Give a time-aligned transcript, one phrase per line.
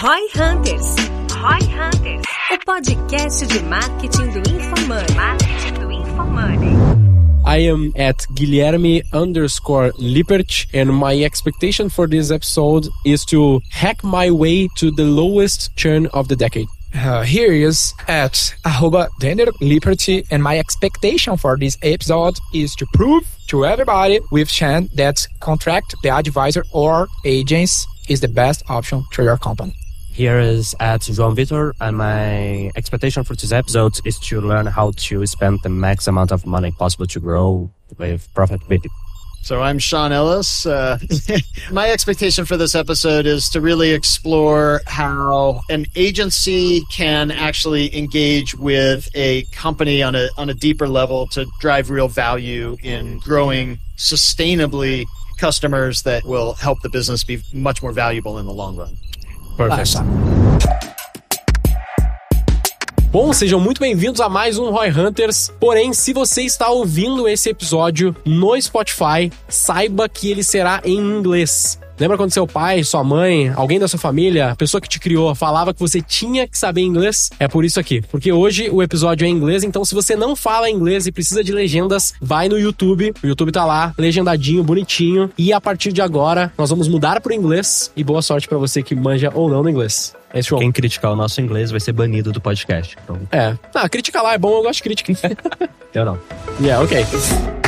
[0.00, 0.96] ROI Hunters.
[1.28, 2.24] ROI Hunters.
[2.52, 5.16] O podcast de marketing do InfoMoney.
[5.16, 7.44] Marketing do InfoMoney.
[7.44, 14.04] I am at Guilherme underscore Lippert, and my expectation for this episode is to hack
[14.04, 16.68] my way to the lowest churn of the decade.
[16.94, 22.86] Uh, here is at arroba Daniel Liberty, and my expectation for this episode is to
[22.94, 29.04] prove to everybody with Chan that contract the advisor or agents is the best option
[29.12, 29.74] to your company.
[30.18, 34.90] Here is at João Vitor, and my expectation for this episode is to learn how
[35.06, 38.88] to spend the max amount of money possible to grow with profitability.
[39.44, 40.66] So I'm Sean Ellis.
[40.66, 40.98] Uh,
[41.70, 48.56] my expectation for this episode is to really explore how an agency can actually engage
[48.56, 53.78] with a company on a on a deeper level to drive real value in growing
[53.96, 55.04] sustainably
[55.38, 58.96] customers that will help the business be much more valuable in the long run.
[59.58, 59.98] Perfect.
[63.10, 65.52] Bom, sejam muito bem-vindos a mais um Roy Hunters.
[65.58, 71.76] Porém, se você está ouvindo esse episódio no Spotify, saiba que ele será em inglês.
[71.98, 75.34] Lembra quando seu pai, sua mãe, alguém da sua família, a pessoa que te criou,
[75.34, 77.28] falava que você tinha que saber inglês?
[77.40, 78.00] É por isso aqui.
[78.02, 81.42] Porque hoje o episódio é em inglês, então se você não fala inglês e precisa
[81.42, 83.12] de legendas, vai no YouTube.
[83.22, 85.28] O YouTube tá lá, legendadinho, bonitinho.
[85.36, 87.90] E a partir de agora, nós vamos mudar pro inglês.
[87.96, 90.14] E boa sorte para você que manja ou não no inglês.
[90.32, 90.58] É show.
[90.58, 92.96] Quem criticar o nosso inglês vai ser banido do podcast.
[93.02, 93.56] Então, É.
[93.74, 95.12] Ah, crítica lá é bom, eu gosto de crítica.
[95.92, 96.18] eu não.
[96.60, 97.67] yeah, ok.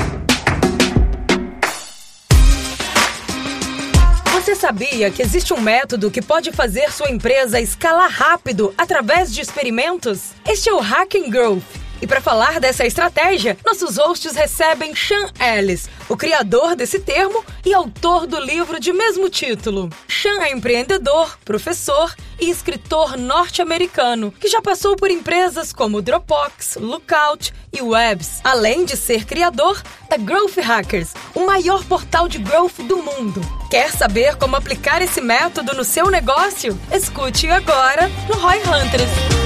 [4.60, 10.32] Sabia que existe um método que pode fazer sua empresa escalar rápido através de experimentos?
[10.46, 11.89] Este é o Hacking Growth.
[12.02, 17.74] E para falar dessa estratégia, nossos hosts recebem Sean Ellis, o criador desse termo e
[17.74, 19.90] autor do livro de mesmo título.
[20.08, 27.52] Sean é empreendedor, professor e escritor norte-americano que já passou por empresas como Dropbox, Lookout
[27.72, 32.96] e Webs, além de ser criador da Growth Hackers, o maior portal de growth do
[32.96, 33.40] mundo.
[33.70, 36.78] Quer saber como aplicar esse método no seu negócio?
[36.90, 39.40] Escute agora no Roy Hunters.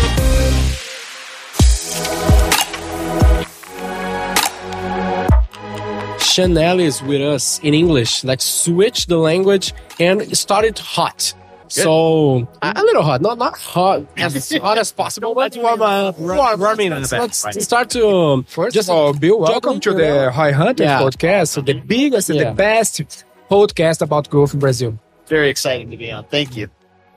[6.24, 8.24] Sean Ellis is with us in English.
[8.24, 11.34] Let's switch the language and start it hot.
[11.68, 16.12] So a, a little hot, not not hot as hot as possible, but warm, uh,
[16.18, 17.12] warm, warming a bit.
[17.12, 21.00] Let's start to First just of all, Bill, welcome to the ROI Hunters Yeah.
[21.00, 24.98] podcast, the biggest and the best podcast about growth in Brazil.
[25.26, 26.24] Very exciting to be on.
[26.24, 26.68] Thank you.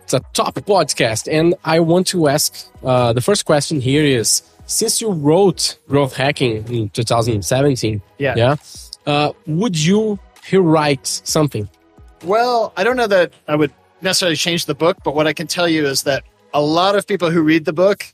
[0.04, 2.54] It's a top podcast, and I want to ask
[2.84, 8.34] uh, the first question here is: since you wrote growth hacking in 2017, Yeah.
[8.38, 8.56] yeah,
[9.08, 10.20] uh, would you
[10.52, 11.68] rewrite something?
[12.24, 15.48] Well, I don't know that I would necessarily change the book, but what I can
[15.48, 16.24] tell you is that
[16.54, 18.06] a lot of people who read the book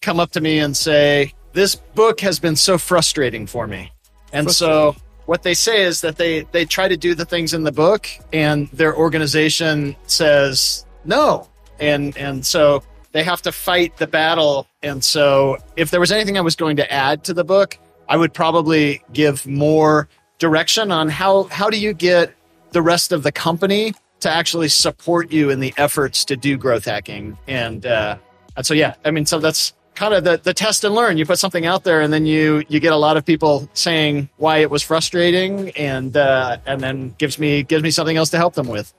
[0.00, 3.90] come up to me and say, This book has been so frustrating for me.
[4.32, 4.94] And so
[5.26, 8.08] what they say is that they, they try to do the things in the book
[8.32, 11.48] and their organization says no.
[11.80, 12.82] And and so
[13.12, 14.66] they have to fight the battle.
[14.82, 18.16] And so if there was anything I was going to add to the book, I
[18.16, 20.08] would probably give more
[20.42, 22.34] direction on how how do you get
[22.72, 26.84] the rest of the company to actually support you in the efforts to do growth
[26.84, 27.38] hacking?
[27.46, 28.18] And uh,
[28.56, 31.18] and so yeah i mean so that's kind of the, the test and learn.
[31.18, 34.28] You put something out there and then you you get a lot of people saying
[34.36, 38.38] why it was frustrating and uh, and then gives me gives me something else to
[38.38, 38.92] help them with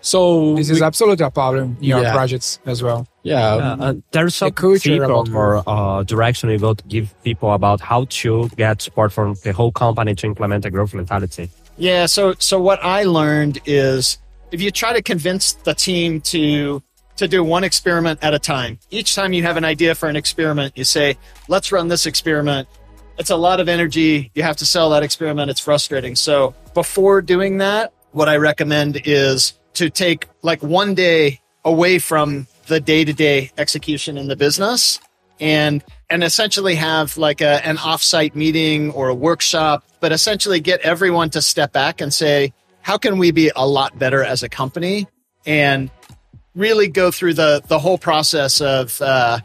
[0.00, 2.12] So This is we- absolutely a problem in your Yeah.
[2.12, 3.06] projects as well.
[3.22, 7.52] yeah, Uh, uh, there's some culture tip or uh, direction you go to give people
[7.52, 11.50] about how to get support from the whole company to implement a growth mentality.
[11.76, 14.18] Yeah, so so what I learned is
[14.50, 16.82] if you try to convince the team to
[17.16, 18.78] to do one experiment at a time.
[18.90, 21.16] Each time you have an idea for an experiment, you say,
[21.48, 22.68] "Let's run this experiment."
[23.18, 24.30] It's a lot of energy.
[24.36, 25.50] You have to sell that experiment.
[25.50, 26.14] It's frustrating.
[26.14, 32.48] So, before doing that, what I recommend is to take like one day away from
[32.66, 34.98] the day-to-day execution in the business
[35.38, 40.80] and and essentially have like a, an offsite meeting or a workshop, but essentially get
[40.80, 44.48] everyone to step back and say, how can we be a lot better as a
[44.48, 45.06] company?
[45.46, 45.88] And
[46.56, 49.38] really go through the the whole process of uh,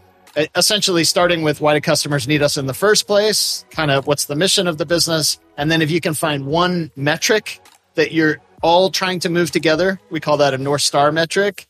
[0.56, 3.66] essentially starting with why do customers need us in the first place?
[3.70, 6.92] Kind of what's the mission of the business, and then if you can find one
[6.96, 7.60] metric
[7.94, 11.68] that you're all trying to move together, we call that a north star metric.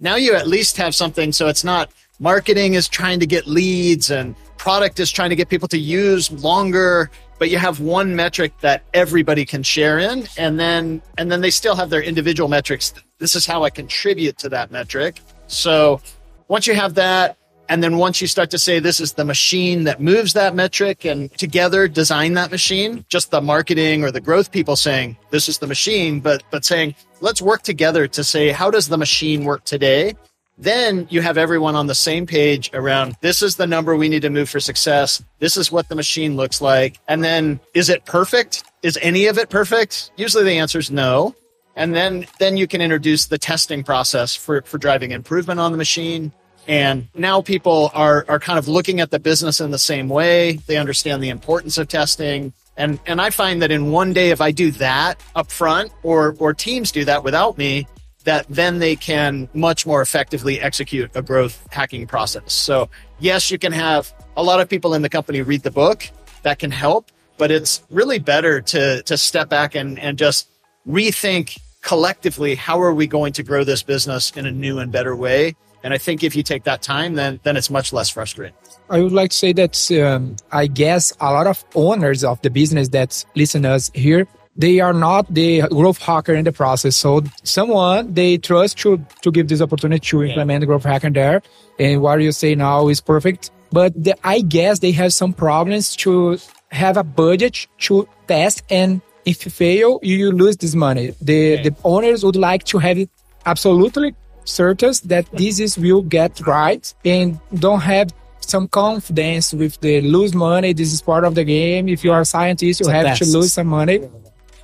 [0.00, 4.10] Now you at least have something so it's not marketing is trying to get leads
[4.10, 8.52] and product is trying to get people to use longer but you have one metric
[8.60, 12.92] that everybody can share in and then and then they still have their individual metrics.
[13.18, 15.20] This is how i contribute to that metric.
[15.46, 16.00] So
[16.48, 17.36] once you have that,
[17.72, 21.06] and then once you start to say this is the machine that moves that metric
[21.06, 25.56] and together design that machine, just the marketing or the growth people saying this is
[25.56, 29.64] the machine, but but saying let's work together to say how does the machine work
[29.64, 30.12] today?
[30.58, 34.20] Then you have everyone on the same page around this is the number we need
[34.20, 35.24] to move for success.
[35.38, 37.00] This is what the machine looks like.
[37.08, 38.64] And then is it perfect?
[38.82, 40.12] Is any of it perfect?
[40.18, 41.34] Usually the answer is no.
[41.74, 45.78] And then then you can introduce the testing process for, for driving improvement on the
[45.78, 46.34] machine
[46.66, 50.54] and now people are, are kind of looking at the business in the same way.
[50.66, 52.52] They understand the importance of testing.
[52.76, 56.36] And, and I find that in one day, if I do that up front or,
[56.38, 57.86] or teams do that without me,
[58.24, 62.52] that then they can much more effectively execute a growth hacking process.
[62.52, 62.88] So
[63.18, 66.08] yes, you can have a lot of people in the company read the book
[66.42, 70.48] that can help, but it's really better to, to step back and, and just
[70.86, 75.14] rethink collectively, how are we going to grow this business in a new and better
[75.14, 75.54] way?
[75.84, 78.54] And I think if you take that time, then then it's much less frustrating.
[78.88, 82.50] I would like to say that um, I guess a lot of owners of the
[82.50, 84.26] business that listen us here,
[84.56, 86.96] they are not the growth hacker in the process.
[86.96, 91.42] So someone they trust to to give this opportunity to implement the growth hacker there.
[91.78, 93.50] And what you say now is perfect.
[93.72, 96.38] But the, I guess they have some problems to
[96.70, 101.14] have a budget to test and if you fail, you lose this money.
[101.20, 103.10] The the owners would like to have it
[103.46, 104.14] absolutely
[104.44, 108.10] certain that this is will get right and don't have
[108.40, 110.72] some confidence with the lose money.
[110.72, 111.88] This is part of the game.
[111.88, 114.08] If you are a scientist, you have to lose some money.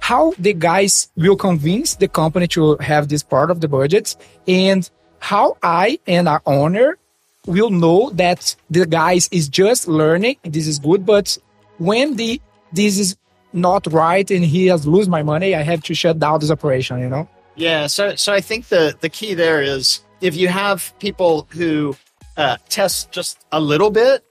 [0.00, 4.16] How the guys will convince the company to have this part of the budget
[4.46, 4.88] and
[5.20, 6.98] how I and our owner
[7.46, 10.36] will know that the guys is just learning.
[10.42, 11.36] This is good, but
[11.78, 12.40] when the
[12.72, 13.16] this is
[13.52, 17.00] not right and he has lose my money, I have to shut down this operation.
[17.00, 17.28] You know.
[17.58, 21.96] Yeah, so so I think the the key there is if you have people who
[22.36, 24.24] uh, test just a little bit,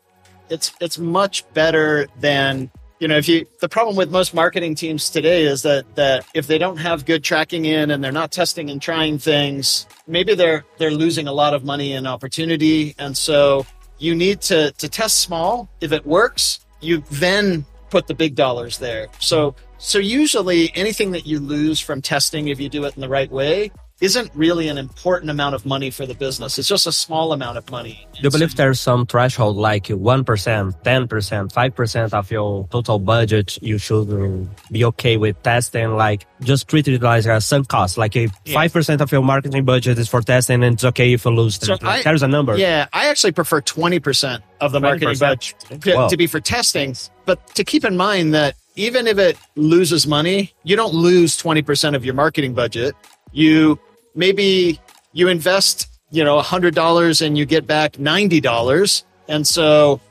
[0.49, 2.71] it's it's much better than
[3.01, 6.47] you know if you the problem with most marketing teams today is that that if
[6.47, 10.63] they don't have good tracking in and they're not testing and trying things, maybe they're
[10.77, 13.65] they're losing a lot of money and opportunity, and so
[13.97, 15.67] you need to to test small.
[15.81, 19.07] If it works, you then put the big dollars there.
[19.19, 23.09] So so usually anything that you lose from testing, if you do it in the
[23.09, 26.59] right way, isn't really an important amount of money for the business.
[26.59, 28.07] It's just a small amount of money.
[28.13, 33.79] Do you believe there's some threshold like 1%, 10%, 5% of your total budget you
[33.79, 35.95] should be okay with testing?
[35.95, 37.97] Like just treat it like a sunk cost.
[37.97, 38.55] Like if yeah.
[38.55, 41.81] 5% of your marketing budget is for testing and it's okay if you lose 10%.
[41.81, 42.55] So I, there's a number.
[42.55, 46.95] Yeah, I actually prefer 20% of the marketing budget to, to be for testing.
[47.25, 51.95] But to keep in mind that even if it loses money, you don't lose 20%
[51.95, 52.95] of your marketing budget.
[53.31, 53.79] You
[54.17, 54.79] maybe
[55.13, 59.03] you invest, you know, $100 and you get back $90.
[59.29, 60.01] And so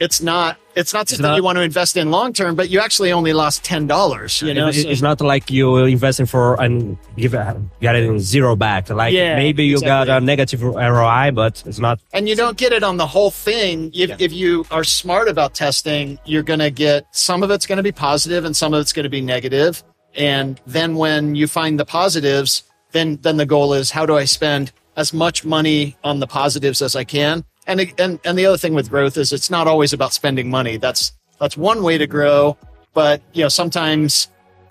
[0.00, 2.80] it's not it's not something not, you want to invest in long term, but you
[2.80, 4.40] actually only lost ten dollars.
[4.42, 7.36] You know, it, it's not like you investing for and give
[7.80, 8.88] getting zero back.
[8.90, 10.06] Like yeah, maybe you exactly.
[10.06, 12.00] got a negative ROI, but it's not.
[12.12, 13.90] And you don't get it on the whole thing.
[13.94, 14.16] If, yeah.
[14.18, 17.82] if you are smart about testing, you're going to get some of it's going to
[17.82, 19.82] be positive and some of it's going to be negative.
[20.14, 24.24] And then when you find the positives, then then the goal is how do I
[24.24, 27.44] spend as much money on the positives as I can.
[27.66, 30.76] And, and, and the other thing with growth is it's not always about spending money.
[30.76, 32.56] That's, that's one way to grow.
[32.92, 34.28] But, you know, sometimes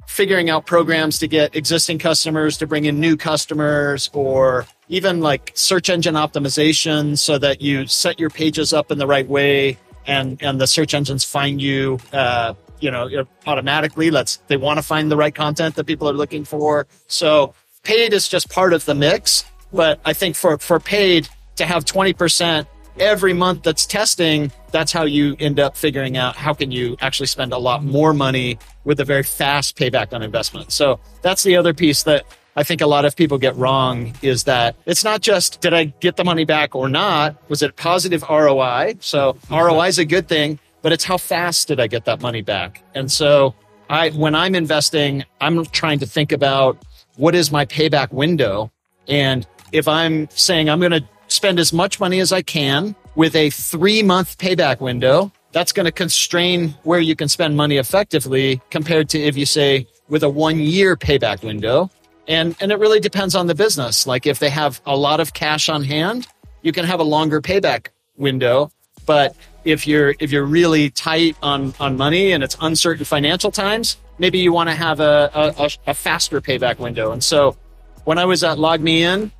[0.07, 5.51] figuring out programs to get existing customers to bring in new customers or even like
[5.55, 10.41] search engine optimization so that you set your pages up in the right way and,
[10.43, 14.11] and the search engines find you, uh, you know, automatically.
[14.11, 16.87] Let's, they want to find the right content that people are looking for.
[17.07, 19.45] So paid is just part of the mix.
[19.73, 22.67] But I think for, for paid to have 20%
[22.99, 27.27] every month that's testing, that's how you end up figuring out how can you actually
[27.27, 30.71] spend a lot more money with a very fast payback on investment.
[30.71, 34.43] So that's the other piece that I think a lot of people get wrong is
[34.43, 37.37] that it's not just did I get the money back or not?
[37.49, 38.95] Was it positive ROI?
[38.99, 42.41] So ROI is a good thing, but it's how fast did I get that money
[42.41, 42.83] back?
[42.93, 43.55] And so
[43.89, 46.77] I when I'm investing, I'm trying to think about
[47.17, 48.71] what is my payback window
[49.07, 53.35] and if I'm saying I'm going to spend as much money as I can with
[53.35, 58.61] a three month payback window, that's going to constrain where you can spend money effectively
[58.69, 61.89] compared to if you say with a one year payback window.
[62.27, 64.07] And, and it really depends on the business.
[64.07, 66.27] Like if they have a lot of cash on hand,
[66.61, 68.71] you can have a longer payback window.
[69.05, 73.97] But if you're, if you're really tight on, on money and it's uncertain financial times,
[74.21, 77.11] maybe you want to have a, a, a faster payback window.
[77.11, 77.57] And so
[78.03, 79.31] when I was at LogMeIn,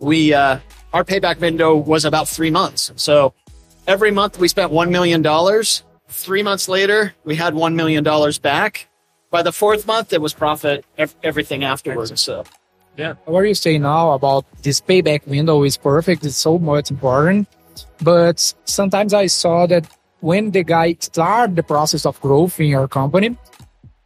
[0.00, 0.58] we, uh,
[0.92, 2.92] our payback window was about three months.
[2.96, 3.34] So
[3.86, 5.22] every month we spent $1 million.
[6.08, 8.02] Three months later, we had $1 million
[8.42, 8.88] back.
[9.30, 10.84] By the fourth month, it was profit,
[11.22, 12.20] everything afterwards.
[12.20, 12.44] So
[12.96, 13.14] yeah.
[13.26, 16.24] what are you say now about this payback window is perfect.
[16.24, 17.46] It's so much important.
[18.02, 19.88] But sometimes I saw that
[20.20, 23.36] when the guy start the process of growth in your company,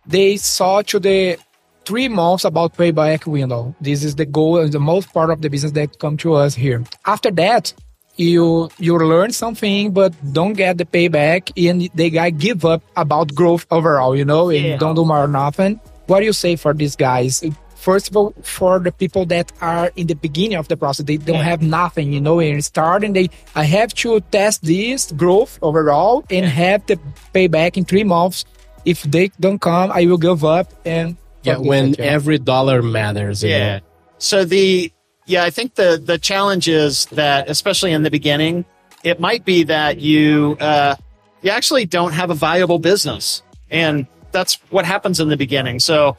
[0.08, 1.38] they saw to the
[1.84, 3.74] three months about payback window.
[3.80, 6.54] This is the goal and the most part of the business that come to us
[6.54, 6.82] here.
[7.06, 7.72] After that,
[8.16, 13.34] you you learn something but don't get the payback and the guy give up about
[13.34, 14.60] growth overall, you know, Yeah.
[14.72, 15.80] and don't do more nothing.
[16.06, 17.44] What do you say for these guys?
[17.76, 21.16] First of all, for the people that are in the beginning of the process, they
[21.16, 21.42] don't Yeah.
[21.44, 26.44] have nothing, you know, and starting they I have to test this growth overall and
[26.44, 26.98] have the
[27.32, 28.44] payback in three months.
[28.88, 32.82] If they don't come, I will give up and Yeah, fuck this when every dollar
[32.82, 33.42] matters.
[33.42, 33.78] you Yeah.
[33.78, 33.80] know?
[34.18, 34.92] So the
[35.26, 38.64] yeah, I think the the challenge is that especially in the beginning,
[39.04, 40.94] it might be that you uh,
[41.42, 45.80] you actually don't have a viable business, and that's what happens in the beginning.
[45.80, 46.16] So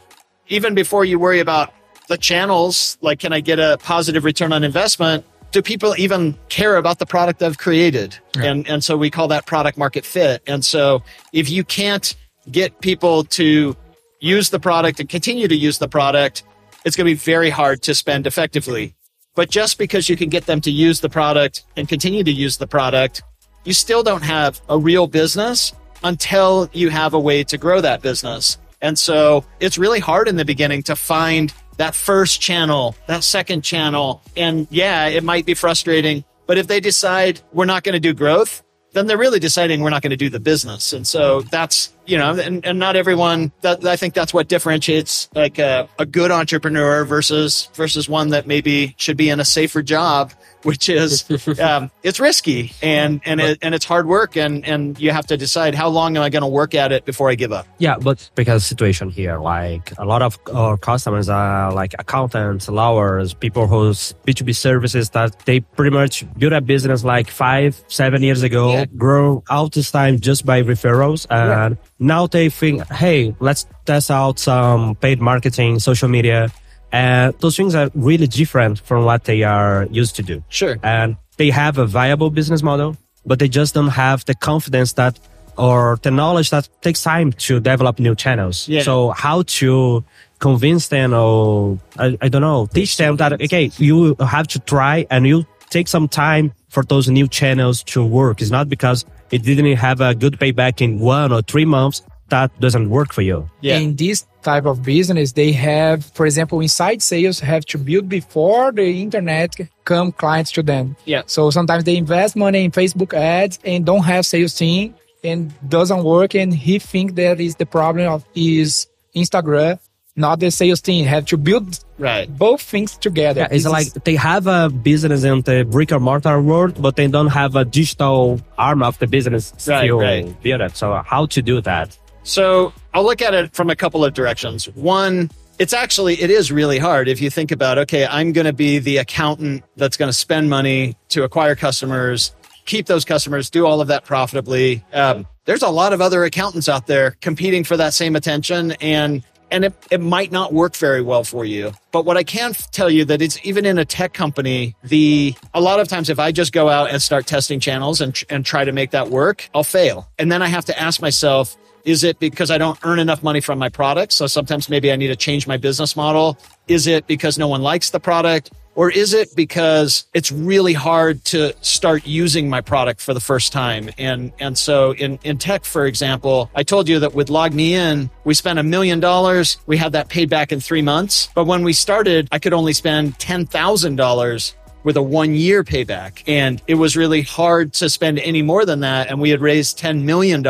[0.47, 1.73] even before you worry about
[2.07, 5.25] the channels, like can I get a positive return on investment?
[5.51, 8.15] Do people even care about the product I've created?
[8.37, 10.43] And and so we call that product market fit.
[10.47, 11.01] And so
[11.33, 12.15] if you can't
[12.51, 13.75] get people to
[14.19, 16.43] use the product and continue to use the product,
[16.85, 18.95] it's going to be very hard to spend effectively.
[19.35, 22.57] But just because you can get them to use the product and continue to use
[22.57, 23.21] the product,
[23.63, 28.01] you still don't have a real business until you have a way to grow that
[28.01, 28.57] business.
[28.81, 33.61] And so it's really hard in the beginning to find that first channel, that second
[33.63, 34.21] channel.
[34.35, 38.13] And yeah, it might be frustrating, but if they decide we're not going to do
[38.13, 38.63] growth,
[38.93, 40.93] then they're really deciding we're not going to do the business.
[40.93, 45.29] And so that's, you know, and, and not everyone that I think that's what differentiates
[45.35, 49.81] like a, a good entrepreneur versus, versus one that maybe should be in a safer
[49.83, 50.31] job,
[50.63, 51.23] which is,
[51.59, 54.35] um, it's risky and, and it, and it's hard work.
[54.35, 57.05] And, and you have to decide how long am I going to work at it
[57.05, 57.67] before I give up?
[57.77, 63.33] Yeah, but because situation here, like a lot of our customers are like accountants, lawyers,
[63.35, 68.41] people whose B2B services that they pretty much built a business like five, seven years
[68.41, 68.85] ago, Yeah.
[68.97, 71.25] grow out this time just by referrals.
[71.29, 76.51] And now they think, hey, let's test out some paid marketing, social media.
[76.91, 80.77] And those things are really different from what they are used to do Sure.
[80.81, 85.19] and they have a viable business model, but they just don't have the confidence that
[85.57, 88.67] or the knowledge that takes time to develop new channels.
[88.67, 88.81] Yeah.
[88.81, 90.03] So how to
[90.39, 95.05] convince them or I, I don't know, teach them that okay, you have to try
[95.11, 98.41] and you take some time for those new channels to work.
[98.41, 102.51] It's not because it didn't have a good payback in one or three months that
[102.59, 103.49] doesn't work for you.
[103.61, 103.77] Yeah.
[103.79, 108.71] in this type of business they have for example inside sales have to build before
[108.71, 111.23] the internet come clients to them Yeah.
[111.25, 114.95] so sometimes they invest money in facebook ads and don't have sales team
[115.25, 119.77] and doesn't work and he think that is the problem of is instagram
[120.19, 122.27] not the sales team have to build Right.
[122.37, 125.91] both things together Yeah, it's This like is- they have a business in the brick
[125.91, 129.99] and mortar world, but they don't have a digital arm of the business Right, still
[129.99, 130.43] right.
[130.43, 130.77] built it.
[130.77, 131.97] So how to do that?
[132.23, 134.65] So I'll look at it from a couple of directions.
[134.75, 138.53] One, it's actually, it is really hard if you think about, okay, I'm going to
[138.53, 142.33] be the accountant that's going to spend money to acquire customers,
[142.65, 144.83] keep those customers, do all of that profitably.
[144.93, 149.23] Um, there's a lot of other accountants out there competing for that same attention and
[149.51, 151.71] and it, it might not work very well for you.
[151.91, 155.61] But what I can tell you that it's even in a tech company, the a
[155.61, 158.63] lot of times if I just go out and start testing channels and and try
[158.63, 160.09] to make that work, I'll fail.
[160.17, 163.41] And then I have to ask myself, is it because I don't earn enough money
[163.41, 164.13] from my product?
[164.13, 166.37] So sometimes maybe I need to change my business model.
[166.67, 168.51] Is it because no one likes the product?
[168.79, 173.51] Or is it because it's really hard to start using my product for the first
[173.51, 173.89] time?
[173.97, 178.33] And, and so in, in tech, for example, I told you that with LogMeIn, we
[178.33, 179.57] spent a million dollars.
[179.65, 181.27] We had that paid back in three months.
[181.35, 186.23] But when we started, I could only spend $10,000 with a one year payback.
[186.25, 189.09] And it was really hard to spend any more than that.
[189.09, 190.41] And we had raised $10 million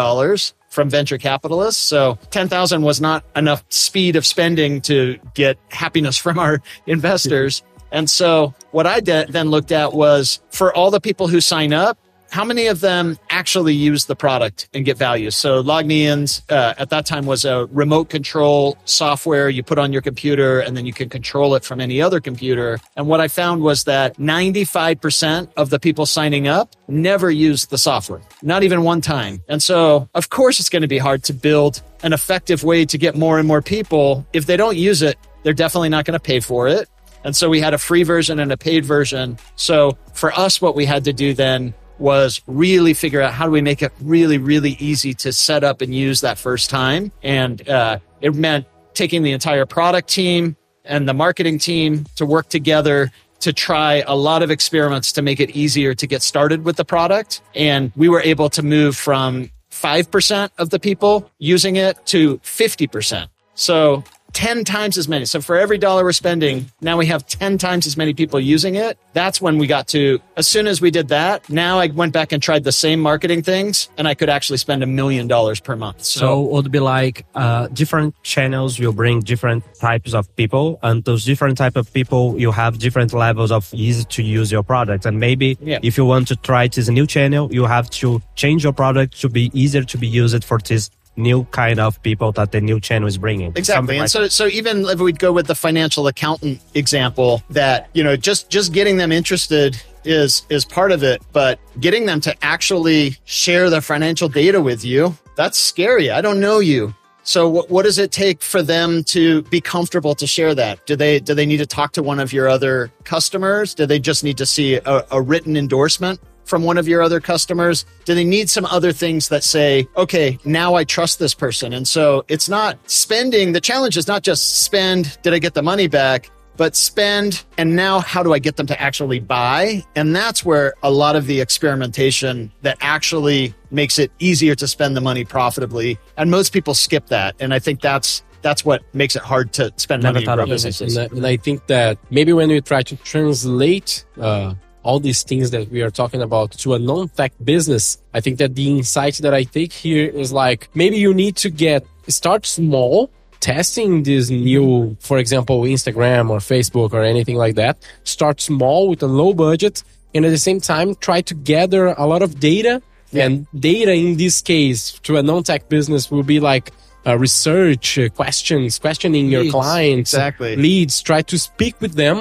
[0.70, 1.82] from venture capitalists.
[1.82, 7.64] So 10,000 was not enough speed of spending to get happiness from our investors.
[7.92, 11.74] And so what I de- then looked at was for all the people who sign
[11.74, 11.98] up,
[12.32, 15.32] how many of them actually use the product and get value?
[15.32, 20.02] So LogMeIn's uh, at that time was a remote control software you put on your
[20.02, 22.80] computer and then you can control it from any other computer.
[22.96, 27.78] And what I found was that 95% of the people signing up never used the
[27.78, 29.42] software, not even one time.
[29.48, 32.98] And so of course it's going to be hard to build an effective way to
[32.98, 34.26] get more and more people.
[34.34, 36.88] If they don't use it, they're definitely not going to pay for it.
[37.24, 39.38] And so we had a free version and a paid version.
[39.56, 43.52] So for us, what we had to do then was really figure out how do
[43.52, 47.12] we make it really, really easy to set up and use that first time.
[47.22, 52.50] And uh, it meant taking the entire product team and the marketing team to work
[52.50, 53.12] together
[53.42, 56.86] to try a lot of experiments to make it easier to get started with the
[56.86, 57.42] product.
[57.56, 63.28] And we were able to move from 5% of the people using it to 50%.
[63.56, 65.26] So 10 times as many.
[65.26, 68.76] So for every dollar we're spending, now we have 10 times as many people using
[68.76, 68.98] it.
[69.14, 72.32] That's when we got to, as soon as we did that, now I went back
[72.32, 75.76] and tried the same marketing things and I could actually spend a million dollars per
[75.76, 76.04] month.
[76.04, 80.80] So So, it would be like uh, different channels will bring different types of people,
[80.84, 84.64] and those different type of people you have different levels of easy to use your
[84.64, 85.06] product.
[85.06, 85.80] And maybe Yeah.
[85.82, 89.30] if you want to try this new channel, you have to change your product to
[89.30, 93.08] be easier to be used for this new kind of people that the new channel
[93.08, 93.54] is bringing.
[93.56, 93.96] Exactly.
[93.96, 98.04] And like so so even if we'd go with the financial accountant example that, you
[98.04, 102.36] know, just just getting them interested is is part of it, but getting them to
[102.44, 106.10] actually share their financial data with you, that's scary.
[106.10, 106.96] I don't know you.
[107.24, 110.84] So what, what does it take for them to be comfortable to share that?
[110.88, 113.76] Do they do they need to talk to one of your other customers?
[113.76, 117.20] Do they just need to see a, a written endorsement from one of your other
[117.22, 117.86] customers?
[118.06, 121.72] Do they need some other things that say, okay, now I trust this person?
[121.74, 123.54] And so it's not spending.
[123.54, 126.30] The challenge is not just spend, did I get the money back?
[126.58, 129.86] But spend, and now how do I get them to actually buy?
[129.96, 134.98] And that's where a lot of the experimentation that actually makes it easier to spend
[134.98, 135.98] the money profitably.
[136.18, 137.36] And most people skip that.
[137.40, 140.36] And I think that's that's what makes it hard to spend Never money in thought
[140.36, 140.98] grow of businesses.
[140.98, 144.54] And, I- and I think that maybe when we try to translate uh,
[144.90, 147.84] all these things that we are talking about to a non-tech business,
[148.18, 151.50] I think that the insight that I take here is like maybe you need to
[151.66, 152.94] get start small,
[153.40, 157.76] testing this new, for example, Instagram or Facebook or anything like that.
[158.16, 159.76] Start small with a low budget,
[160.14, 162.82] and at the same time try to gather a lot of data.
[163.12, 166.66] And data in this case to a non-tech business will be like
[167.08, 170.56] uh, research uh, questions, questioning your clients, Exactly.
[170.66, 172.18] leads, try to speak with them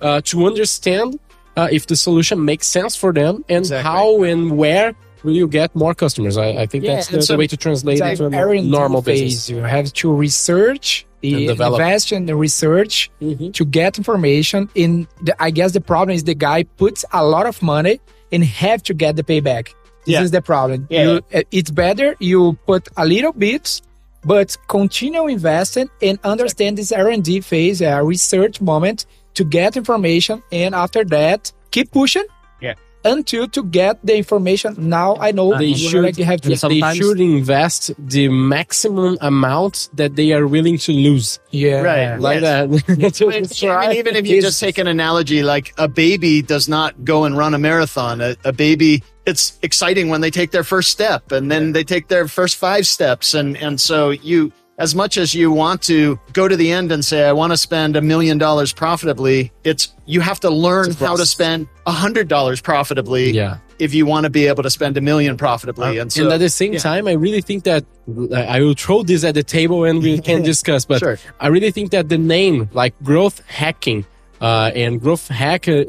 [0.00, 1.08] uh, to understand
[1.56, 3.82] uh, if the solution makes sense for them and Exactly.
[3.90, 6.36] how and where will you get more customers.
[6.36, 9.02] I, I think Yeah, that's the, and the way to translate it to a normal
[9.02, 9.20] phase.
[9.20, 9.50] business.
[9.50, 11.80] You have to research, the, develop.
[11.80, 13.52] invest in the research Mhm.
[13.54, 14.68] to get information.
[14.74, 18.00] In the, I guess the problem is the guy puts a lot of money
[18.32, 19.66] and have to get the payback.
[20.06, 20.22] This Yeah.
[20.24, 20.88] is the problem.
[20.90, 21.04] Yeah.
[21.04, 23.80] You, uh, it's better you put a little bit,
[24.24, 30.42] but continue investing and understand this R&D phase, a research moment to get information.
[30.52, 32.24] And after that, keep pushing.
[32.60, 32.74] Yeah.
[33.04, 34.76] Until to get the information.
[34.78, 40.14] Now I know They should, I have to they should invest the maximum amount that
[40.14, 41.40] they are willing to lose.
[41.50, 41.80] Yeah.
[41.82, 42.16] Right.
[42.20, 42.70] Like Yes.
[42.70, 42.84] that.
[42.88, 46.42] I mean, I mean, even if you It's- just take an analogy, like a baby
[46.42, 48.20] does not go and run a marathon.
[48.20, 52.06] A, a baby, it's exciting when they take their first step and then they take
[52.06, 53.34] their first five steps.
[53.34, 57.04] And, and so you, as much as you want to go to the end and
[57.04, 61.16] say, I want to spend a million dollars profitably, it's, you have to learn how
[61.16, 63.30] to spend a hundred dollars profitably.
[63.30, 63.58] Yeah.
[63.78, 65.98] If you want to be able to spend a million profitably.
[65.98, 66.78] and so, and at the same yeah.
[66.78, 67.84] time, I really think that
[68.32, 70.84] I will throw this at the table and we can discuss.
[70.84, 71.18] But Sure.
[71.40, 74.06] I really think that the name, like growth hacking,
[74.40, 75.84] uh, and growth hack uh,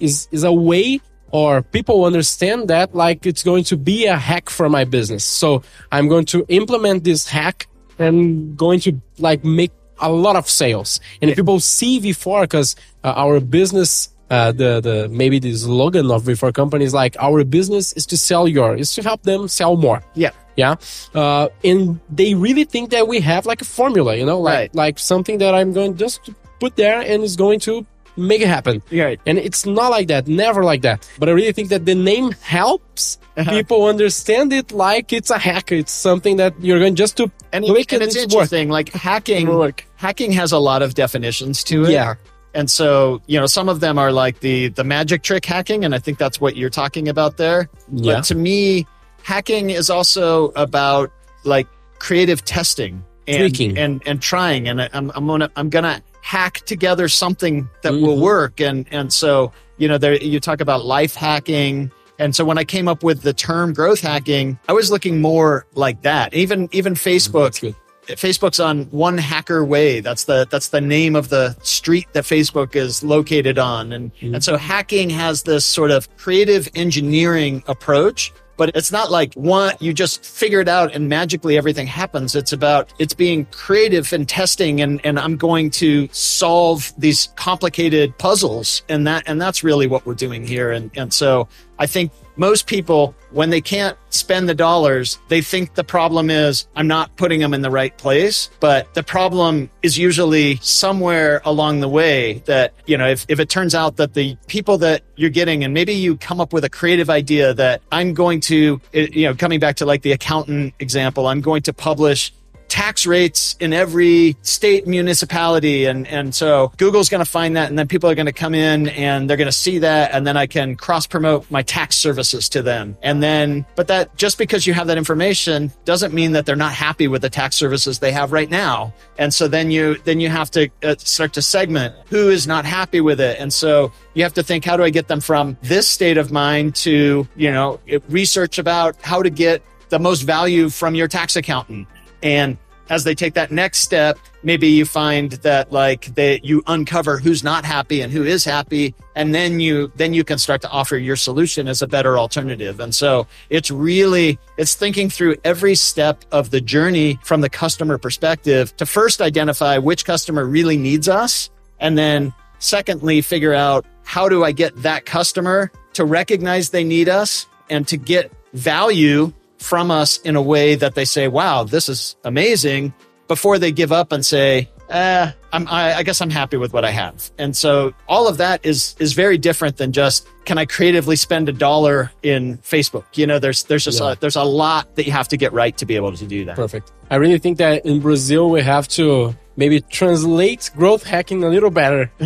[0.00, 4.50] is is a way or people understand that like it's going to be a hack
[4.50, 5.24] for my business.
[5.24, 5.62] So
[5.92, 11.00] I'm going to implement this hack and going to like make a lot of sales.
[11.20, 16.10] And if people see V4 because uh, our business uh, the the maybe the slogan
[16.10, 19.48] of V4 company is like our business is to sell your is to help them
[19.48, 20.02] sell more.
[20.14, 20.30] yeah.
[20.56, 20.74] Yeah.
[21.14, 24.74] Uh, and they really think that we have like a formula, you know, like, Right.
[24.74, 27.86] like something that I'm going just to put there and is going to
[28.18, 28.82] make it happen.
[28.92, 29.20] Right.
[29.26, 31.08] And it's not like that, never like that.
[31.18, 33.50] But I really think that the name helps Uh-huh.
[33.52, 35.70] people understand it like it's a hack.
[35.70, 38.50] It's something that you're going just to And, click and and it's it's work.
[38.50, 39.86] interesting, like hacking, Work.
[39.96, 41.92] hacking has a lot of definitions to it.
[41.92, 42.14] Yeah.
[42.54, 45.94] And so, you know, some of them are like the the magic trick hacking, and
[45.94, 47.68] I think that's what you're talking about there.
[47.92, 48.14] Yeah.
[48.16, 48.86] But to me,
[49.22, 51.12] hacking is also about
[51.44, 51.68] like
[52.00, 53.78] creative testing and Tweaking.
[53.78, 54.66] and and trying.
[54.68, 58.20] And I- I'm I'm gonna I'm gonna hack together something that will Mhm.
[58.32, 58.60] work.
[58.60, 61.90] And and so you know, there you talk about life hacking.
[62.18, 65.64] And so when I came up with the term growth hacking, I was looking more
[65.74, 66.34] like that.
[66.34, 67.74] Even even Facebook, That's good.
[68.08, 70.00] Facebook's on one hacker way.
[70.00, 73.92] That's the that's the name of the street that Facebook is located on.
[73.92, 79.32] And and so hacking has this sort of creative engineering approach but it's not like
[79.34, 82.34] one, you just figure it out and magically everything happens.
[82.34, 88.18] It's about, it's being creative and testing and, and I'm going to solve these complicated
[88.18, 88.82] puzzles.
[88.88, 90.72] And that, and that's really what we're doing here.
[90.72, 95.74] And, and so I think most people, when they can't spend the dollars, they think
[95.74, 98.48] the problem is I'm not putting them in the right place.
[98.60, 103.48] But the problem is usually somewhere along the way that, you know, if, if it
[103.48, 106.70] turns out that the people that you're getting, and maybe you come up with a
[106.70, 111.26] creative idea that I'm going to, you know, coming back to like the accountant example,
[111.26, 112.32] I'm going to publish
[112.68, 115.86] tax rates in every state municipality.
[115.86, 117.68] And, and so Google's going to find that.
[117.68, 120.12] And then people are going to come in and they're going to see that.
[120.12, 122.96] And then I can cross promote my tax services to them.
[123.02, 126.72] And then, but that just because you have that information doesn't mean that they're not
[126.72, 128.92] happy with the tax services they have right now.
[129.18, 132.64] And so then you, then you have to uh, start to segment who is not
[132.64, 133.40] happy with it.
[133.40, 136.30] And so you have to think, how do I get them from this state of
[136.30, 141.36] mind to, you know, research about how to get the most value from your tax
[141.36, 141.88] accountant
[142.22, 142.58] and
[142.90, 147.44] as they take that next step, maybe you find that like they, you uncover who's
[147.44, 148.94] not happy and who is happy.
[149.14, 152.80] And then you, then you can start to offer your solution as a better alternative.
[152.80, 157.98] And so it's really, it's thinking through every step of the journey from the customer
[157.98, 161.50] perspective to first identify which customer really needs us.
[161.80, 167.08] And then secondly, figure out how do I get that customer to recognize they need
[167.08, 171.88] us and to get value from us in a way that they say, wow, this
[171.88, 172.92] is amazing
[173.26, 176.84] before they give up and say, eh, I'm, I, I, guess I'm happy with what
[176.84, 177.30] I have.
[177.38, 181.48] And so all of that is, is very different than just, can I creatively spend
[181.48, 183.04] a dollar in Facebook?
[183.14, 184.12] You know, there's, there's just, yeah.
[184.12, 186.44] a, there's a lot that you have to get right to be able to do
[186.46, 186.56] that.
[186.56, 186.92] Perfect.
[187.10, 191.70] I really think that in Brazil, we have to maybe translate growth hacking a little
[191.70, 192.10] better.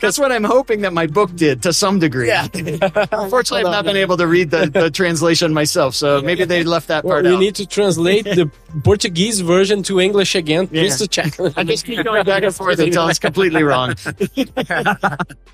[0.00, 2.28] That's what I'm hoping that my book did to some degree.
[2.28, 2.48] Yeah.
[2.54, 6.88] Unfortunately, I've not been able to read the, the translation myself, so maybe they left
[6.88, 7.38] that part well, out.
[7.38, 8.50] We need to translate the
[8.82, 10.84] Portuguese version to English again, yeah.
[10.84, 11.38] just to check.
[11.56, 13.94] I just keep going back and forth until it's completely wrong.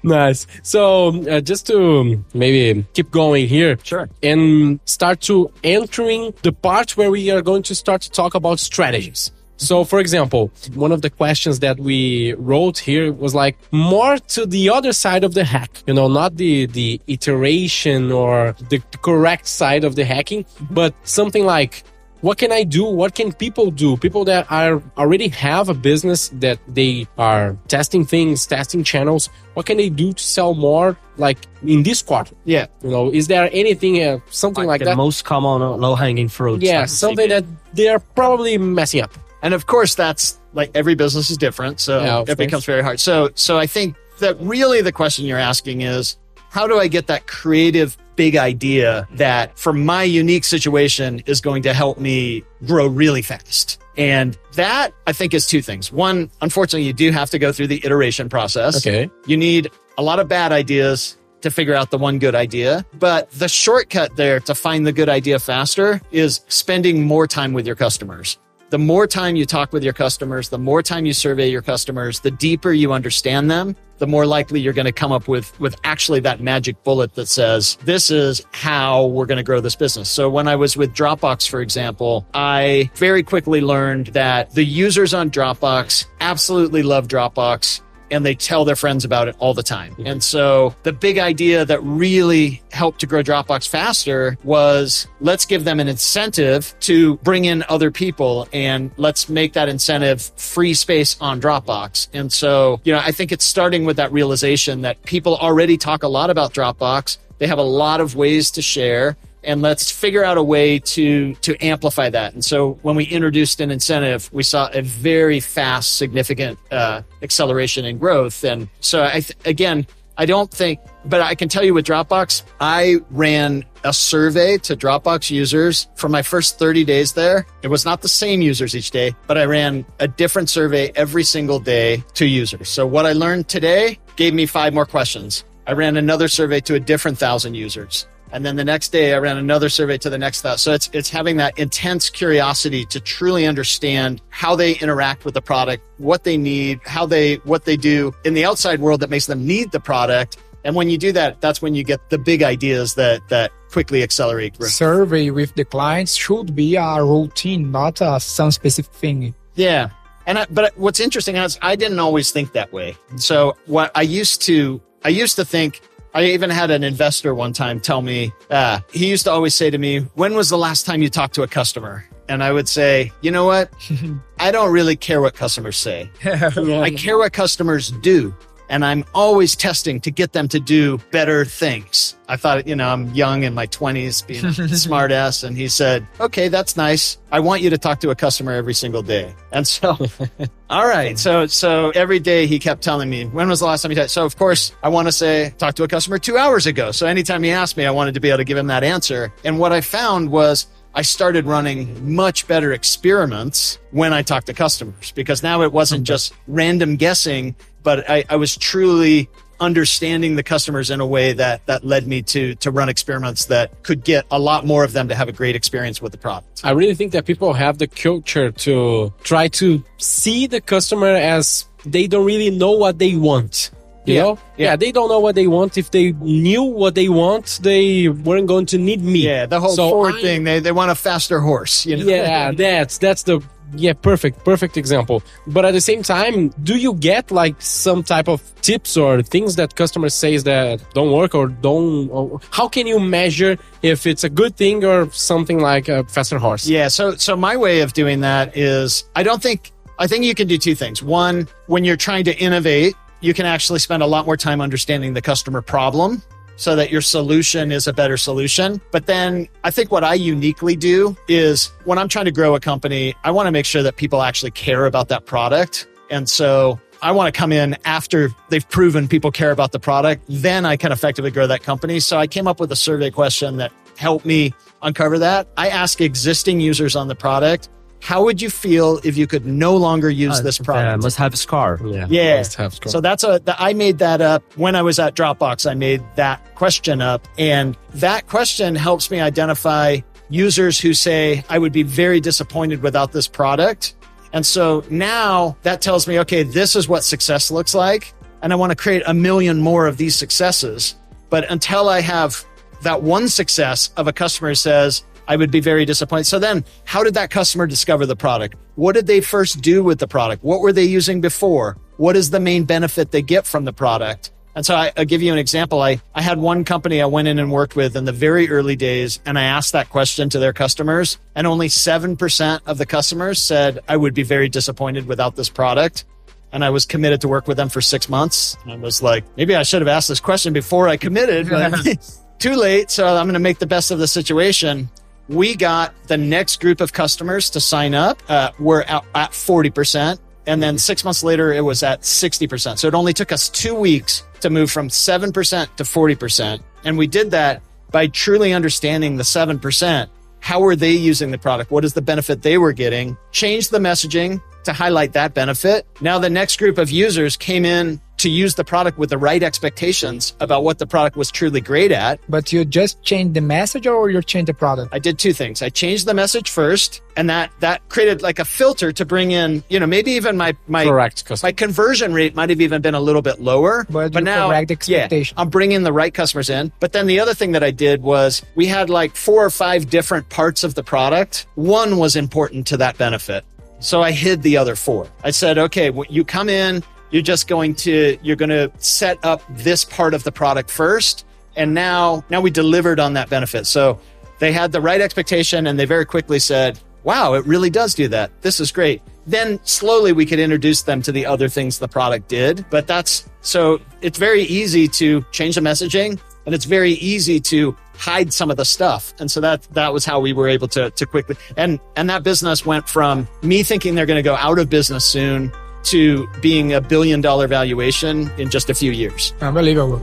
[0.05, 0.46] nice.
[0.62, 6.96] So, uh, just to maybe keep going here, sure, and start to entering the part
[6.96, 9.33] where we are going to start to talk about strategies.
[9.57, 14.47] So, for example, one of the questions that we wrote here was like more to
[14.47, 19.47] the other side of the hack, you know, not the, the iteration or the correct
[19.47, 21.85] side of the hacking, but something like,
[22.21, 22.85] what can I do?
[22.85, 23.97] What can people do?
[23.97, 29.29] People that are already have a business that they are testing things, testing channels.
[29.55, 30.97] What can they do to sell more?
[31.19, 32.35] Like in this quarter?
[32.45, 32.66] Yeah.
[32.83, 34.97] You know, is there anything, uh, something like, like that?
[34.97, 36.62] most common low hanging fruit.
[36.62, 39.12] Yeah, something that they're probably messing up.
[39.42, 41.81] And of course, that's like every business is different.
[41.81, 42.37] So yeah, it course.
[42.37, 43.01] becomes very hard.
[43.01, 46.16] So, so I think that really the question you're asking is,
[46.51, 51.62] how do I get that creative big idea that for my unique situation is going
[51.64, 53.81] to help me grow really fast?
[53.99, 55.92] And that I think is two things.
[55.92, 58.87] One, unfortunately, you do have to go through the iteration process.
[58.87, 59.11] Okay.
[59.27, 62.85] You need a lot of bad ideas to figure out the one good idea.
[62.99, 67.66] But the shortcut there to find the good idea faster is spending more time with
[67.66, 68.38] your customers
[68.70, 72.20] the more time you talk with your customers, the more time you survey your customers,
[72.20, 75.76] the deeper you understand them, the more likely you're going to come up with, with
[75.85, 80.11] actually that magic bullet that says, this is how we're going to grow this business.
[80.11, 85.14] So when I was with Dropbox, for example, I very quickly learned that the users
[85.14, 89.92] on Dropbox absolutely love Dropbox and they tell their friends about it all the time.
[89.92, 90.07] Mm-hmm.
[90.07, 95.64] And so the big idea that really helped to grow Dropbox faster was let's give
[95.64, 101.16] them an incentive to bring in other people and let's make that incentive free space
[101.21, 102.09] on Dropbox.
[102.12, 106.03] And so, you know, I think it's starting with that realization that people already talk
[106.03, 107.19] a lot about Dropbox.
[107.38, 111.35] They have a lot of ways to share and let's figure out a way to
[111.37, 112.35] to amplify that.
[112.35, 117.85] And so when we introduced an incentive, we saw a very fast, significant uh, acceleration
[117.85, 118.44] in growth.
[118.44, 119.87] And so I th- again,
[120.18, 124.74] I don't think, but I can tell you with Dropbox, I ran a survey to
[124.74, 127.46] Dropbox users for my first 30 days there.
[127.62, 131.22] It was not the same users each day, but I ran a different survey every
[131.22, 132.68] single day to users.
[132.70, 135.44] So what I learned today gave me five more questions.
[135.66, 138.06] I ran another survey to a different thousand users.
[138.37, 140.59] And then the next day I ran another survey to the next thousand.
[140.59, 145.40] So it's, it's having that intense curiosity to truly understand how they interact with the
[145.40, 149.25] product, what they need, how they, what they do in the outside world that makes
[149.25, 150.37] them need the product.
[150.64, 154.03] And when you do that, that's when you get the big ideas that, that quickly
[154.03, 154.70] accelerate growth.
[154.70, 159.35] Survey with the clients should be a routine, not a, some specific thing.
[159.55, 159.88] Yeah.
[160.27, 162.99] And I, but what's interesting is I didn't always think that way.
[163.16, 165.81] So what I used to, I used to think
[166.16, 169.68] I even had an investor one time tell me, uh, he used to always say
[169.68, 172.07] to me, When was the last time you talked to a customer?
[172.26, 173.70] And I would say, You know what?
[174.38, 176.11] I don't really care what customers say.
[176.24, 178.35] I care what customers do.
[178.68, 182.16] And I'm always testing to get them to do better things.
[182.29, 185.44] I thought, you know, I'm young in my 20s, being a smartass.
[185.44, 187.18] And he said, okay, that's nice.
[187.31, 189.35] I want you to talk to a customer every single day.
[189.52, 189.96] And so,
[190.70, 191.18] all right.
[191.18, 194.11] So, so every day he kept telling me, when was the last time you talked?
[194.11, 196.90] So, of course, I want to say, talk to a customer two hours ago.
[196.90, 199.33] So anytime he asked me, I wanted to be able to give him that answer.
[199.44, 204.54] And what I found was, I started running much better experiments when I talked to
[204.54, 209.28] customers because now it wasn't just random guessing, but I, I was truly
[209.61, 213.82] understanding the customers in a way that that led me to to run experiments that
[213.82, 216.62] could get a lot more of them to have a great experience with the product.
[216.64, 221.66] I really think that people have the culture to try to see the customer as
[221.85, 223.70] they don't really know what they want.
[224.07, 224.38] You Yeah, know?
[224.57, 224.64] yeah.
[224.71, 224.77] Yeah.
[224.77, 225.77] they don't know what they want.
[225.77, 229.21] If they knew what they want, they weren't going to need me.
[229.27, 232.05] Yeah, the whole So forward I- thing, they they want a faster horse, you know.
[232.05, 233.40] Yeah, that's that's the
[233.77, 235.23] yeah perfect perfect example.
[235.49, 239.57] But at the same time, do you get like some type of tips or things
[239.57, 242.09] that customers says that don't work or don't?
[242.11, 246.38] Or how can you measure if it's a good thing or something like a faster
[246.38, 246.69] horse?
[246.69, 246.87] Yeah.
[246.88, 250.47] So, so my way of doing that is I don't think, I think you can
[250.47, 251.03] do two things.
[251.03, 255.14] One, when you're trying to innovate, you can actually spend a lot more time understanding
[255.14, 256.22] the customer problem
[256.57, 258.81] so that your solution is a better solution.
[258.90, 262.61] But then I think what I uniquely do is when I'm trying to grow a
[262.61, 265.87] company, I want to make sure that people actually care about that product.
[266.11, 270.24] And so I want to come in after they've proven people care about the product.
[270.29, 272.00] Then I can effectively grow that company.
[272.00, 275.48] So I came up with a survey question that helped me uncover that.
[275.57, 277.68] I ask existing users on the product,
[278.07, 281.03] how would you feel if you could no longer use this Uh, product?
[281.03, 281.81] must have a score.
[281.85, 282.37] Yeah, Yeah.
[282.38, 282.92] must have score.
[282.92, 285.69] So that's a, th- I made that up when I was at Dropbox.
[285.69, 291.59] I made that question up and that question helps me identify users who say, I
[291.59, 293.95] would be very disappointed without this product.
[294.33, 298.14] And so now that tells me, okay, this is what success looks like.
[298.42, 300.95] And I want to create a million more of these successes.
[301.29, 302.45] But until I have
[302.83, 306.25] that one success of a customer who says, I would be very disappointed.
[306.25, 308.57] So then how did that customer discover the product?
[308.77, 310.45] What did they first do with the product?
[310.45, 311.77] What were they using before?
[311.97, 314.31] What is the main benefit they get from the product?
[314.57, 315.83] And so I, I'll give you an example.
[315.83, 318.75] I, I had one company I went in and worked with in the very early
[318.75, 323.41] days, and I asked that question to their customers, and only 7% of the customers
[323.41, 326.07] said, I would be very disappointed without this product.
[326.53, 328.57] And I was committed to work with them for six months.
[328.62, 331.99] And I was like, maybe I should have asked this question before I committed, but
[332.39, 332.91] too late.
[332.91, 334.89] So I'm going to make the best of the situation.
[335.29, 338.23] We got the next group of customers to sign up.
[338.29, 340.19] Uh, we're at, at 40%.
[340.47, 342.79] And then six months later, it was at 60%.
[342.79, 345.33] So it only took us two weeks to move from 7%
[345.77, 346.62] to 40%.
[346.85, 350.09] And we did that by truly understanding the 7%.
[350.39, 351.73] How were they using the product?
[351.73, 353.17] What is the benefit they were getting?
[353.33, 355.87] Change the messaging to highlight that benefit.
[356.01, 359.41] Now the next group of users came in to use the product with the right
[359.41, 362.19] expectations about what the product was truly great at.
[362.29, 364.93] But you just change the message or you change the product?
[364.93, 365.62] I did two things.
[365.62, 369.62] I changed the message first and that, that created like a filter to bring in,
[369.69, 371.47] you know, maybe even my, my, Correct, customer.
[371.47, 373.87] my conversion rate might have even been a little bit lower.
[373.89, 374.51] But you now,
[374.89, 375.07] yeah.
[375.37, 376.73] I'm bringing the right customers in.
[376.81, 379.89] But then the other thing that I did was we had like four or five
[379.89, 381.47] different parts of the product.
[381.55, 383.45] One was important to that benefit.
[383.79, 385.07] So I hid the other four.
[385.23, 389.42] I said, okay, you come in, you're just going to, you're going to set up
[389.51, 391.25] this part of the product first.
[391.57, 393.66] And now, now we delivered on that benefit.
[393.66, 393.99] So
[394.38, 398.09] they had the right expectation and they very quickly said, wow, it really does do
[398.09, 398.31] that.
[398.42, 399.01] This is great.
[399.27, 402.66] Then slowly we could introduce them to the other things the product did.
[402.69, 407.77] But that's so it's very easy to change the messaging and it's very easy to
[407.95, 409.14] hide some of the stuff.
[409.19, 412.25] And so that that was how we were able to to quickly and and that
[412.25, 415.53] business went from me thinking they're going to go out of business soon
[415.87, 419.33] to being a billion dollar valuation in just a few years.
[419.40, 420.03] Unbelievable.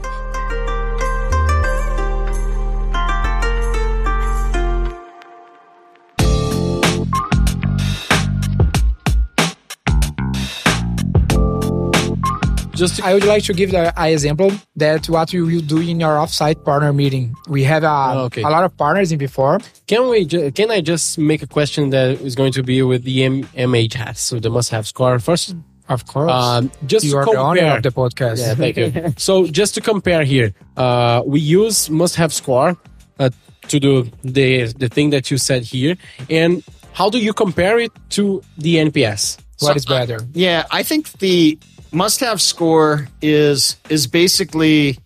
[12.74, 16.00] Just to, I would like to give an example that what you will do in
[16.00, 17.32] your offsite partner meeting.
[17.48, 18.42] We have a, Okay.
[18.42, 19.62] a lot of partners in V4.
[19.86, 20.24] can we?
[20.24, 23.44] ju- Can I just make a question that is going to be with the M-
[23.54, 25.54] MHS, so the must-have score first?
[25.88, 26.32] Of course.
[26.32, 27.76] Um, just you to are the owner compare.
[27.76, 28.38] of the podcast.
[28.38, 29.14] Yeah, thank you.
[29.16, 32.76] so just to compare here, uh, we use must have score
[33.18, 33.30] uh,
[33.68, 35.96] to do the the thing that you said here,
[36.30, 39.38] and how do you compare it to the NPS?
[39.60, 40.20] What is better?
[40.32, 41.58] Yeah, I think the
[41.92, 44.98] must-have score is is basically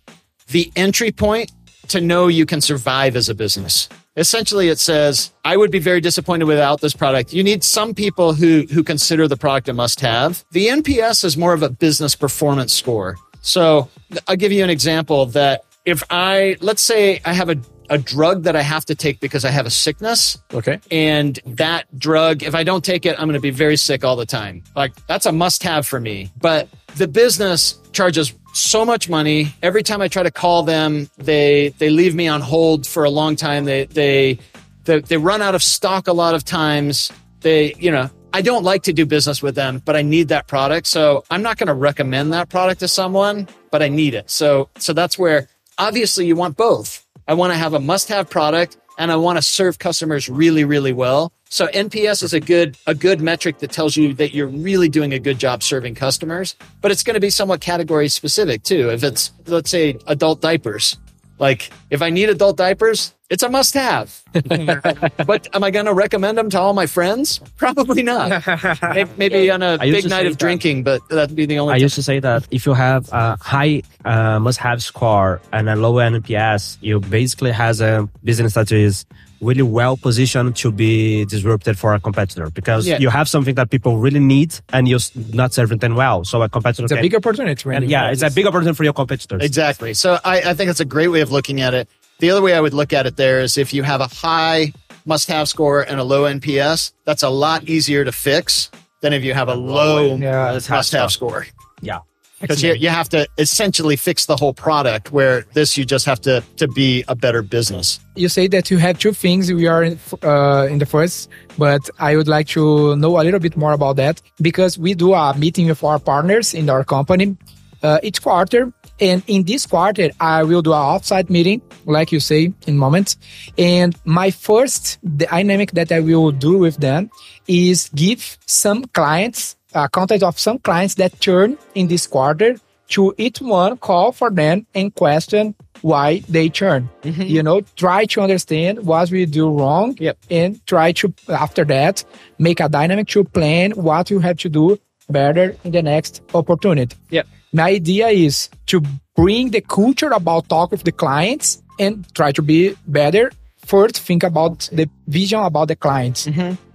[0.51, 1.51] the entry point
[1.89, 3.89] to know you can survive as a business.
[4.19, 7.31] Essentially, it says, I would be very disappointed without this product.
[7.31, 10.43] You need some people who, who consider the product a must have.
[10.51, 13.15] The NPS is more of a business performance score.
[13.39, 13.87] So
[14.27, 17.55] I'll give you an example that if I, let's say I have a,
[17.89, 20.37] a drug that I have to take because I have a sickness.
[20.53, 20.81] Okay.
[20.91, 24.17] And that drug, if I don't take it, I'm going to be very sick all
[24.17, 24.63] the time.
[24.75, 26.29] Like that's a must have for me.
[26.41, 29.53] But the business charges so much money.
[29.61, 33.09] Every time I try to call them, they, they leave me on hold for a
[33.09, 33.65] long time.
[33.65, 34.39] They, they,
[34.85, 37.11] they, they run out of stock a lot of times.
[37.41, 40.47] They, you know, I don't like to do business with them, but I need that
[40.47, 40.87] product.
[40.87, 44.29] So I'm not going to recommend that product to someone, but I need it.
[44.29, 47.05] So, so that's where obviously you want both.
[47.27, 50.65] I want to have a must have product and I want to serve customers really,
[50.65, 51.31] really well.
[51.49, 55.13] So NPS is a good, a good metric that tells you that you're really doing
[55.13, 58.91] a good job serving customers, but it's going to be somewhat category specific too.
[58.91, 60.97] If it's, let's say adult diapers,
[61.39, 64.21] like if I need adult diapers, it's a must have.
[64.33, 67.39] but am I going to recommend them to all my friends?
[67.57, 68.43] Probably not.
[69.17, 70.39] Maybe on a I big night of that.
[70.39, 71.83] drinking, but that'd be the only I time.
[71.83, 75.93] used to say that if you have a high uh, must-have score and a low
[75.95, 79.05] NPS, you basically has a business that is
[79.41, 82.97] really well positioned to be disrupted for a competitor because Yeah.
[82.99, 84.99] you have something that people really need and you're
[85.31, 86.25] not serving them well.
[86.25, 87.69] So a competitor It's a can- big opportunity.
[87.69, 87.85] Randy.
[87.85, 89.41] and yeah, it's a big opportunity for your competitors.
[89.41, 89.93] Exactly.
[89.93, 91.87] So I, I think it's a great way of looking at it.
[92.19, 94.73] The other way I would look at it there is if you have a high
[95.05, 98.69] must have score and a low NPS, that's a lot easier to fix
[99.01, 101.47] than if you have a low Yeah, must have score.
[101.81, 101.99] Yeah.
[102.41, 106.21] Because you, you have to essentially fix the whole product where this you just have
[106.21, 107.99] to, to be a better business.
[108.15, 111.81] you say that you have two things we are in, uh, in the first but
[111.99, 115.33] i would like to know a little bit more about that because we do a
[115.37, 117.35] meeting with our partners in our company
[117.83, 122.19] uh, each quarter and in this quarter i will do an offsite meeting like you
[122.19, 123.17] say in moments
[123.57, 127.09] and my first dynamic that i will do with them
[127.47, 132.55] is give some clients a contact of some clients that turn in this quarter
[132.87, 136.89] to each one call for them and question why they churn.
[137.03, 137.21] Mm-hmm.
[137.21, 140.17] You know, try to understand what we do wrong Yep.
[140.29, 142.03] and try to, after that,
[142.37, 146.95] make a dynamic to plan what you have to do better in the next opportunity.
[147.11, 147.27] Yep.
[147.53, 148.81] My idea is to
[149.15, 153.31] bring the culture about talk with the clients and try to be better.
[153.65, 156.27] First, think about the vision about the clients.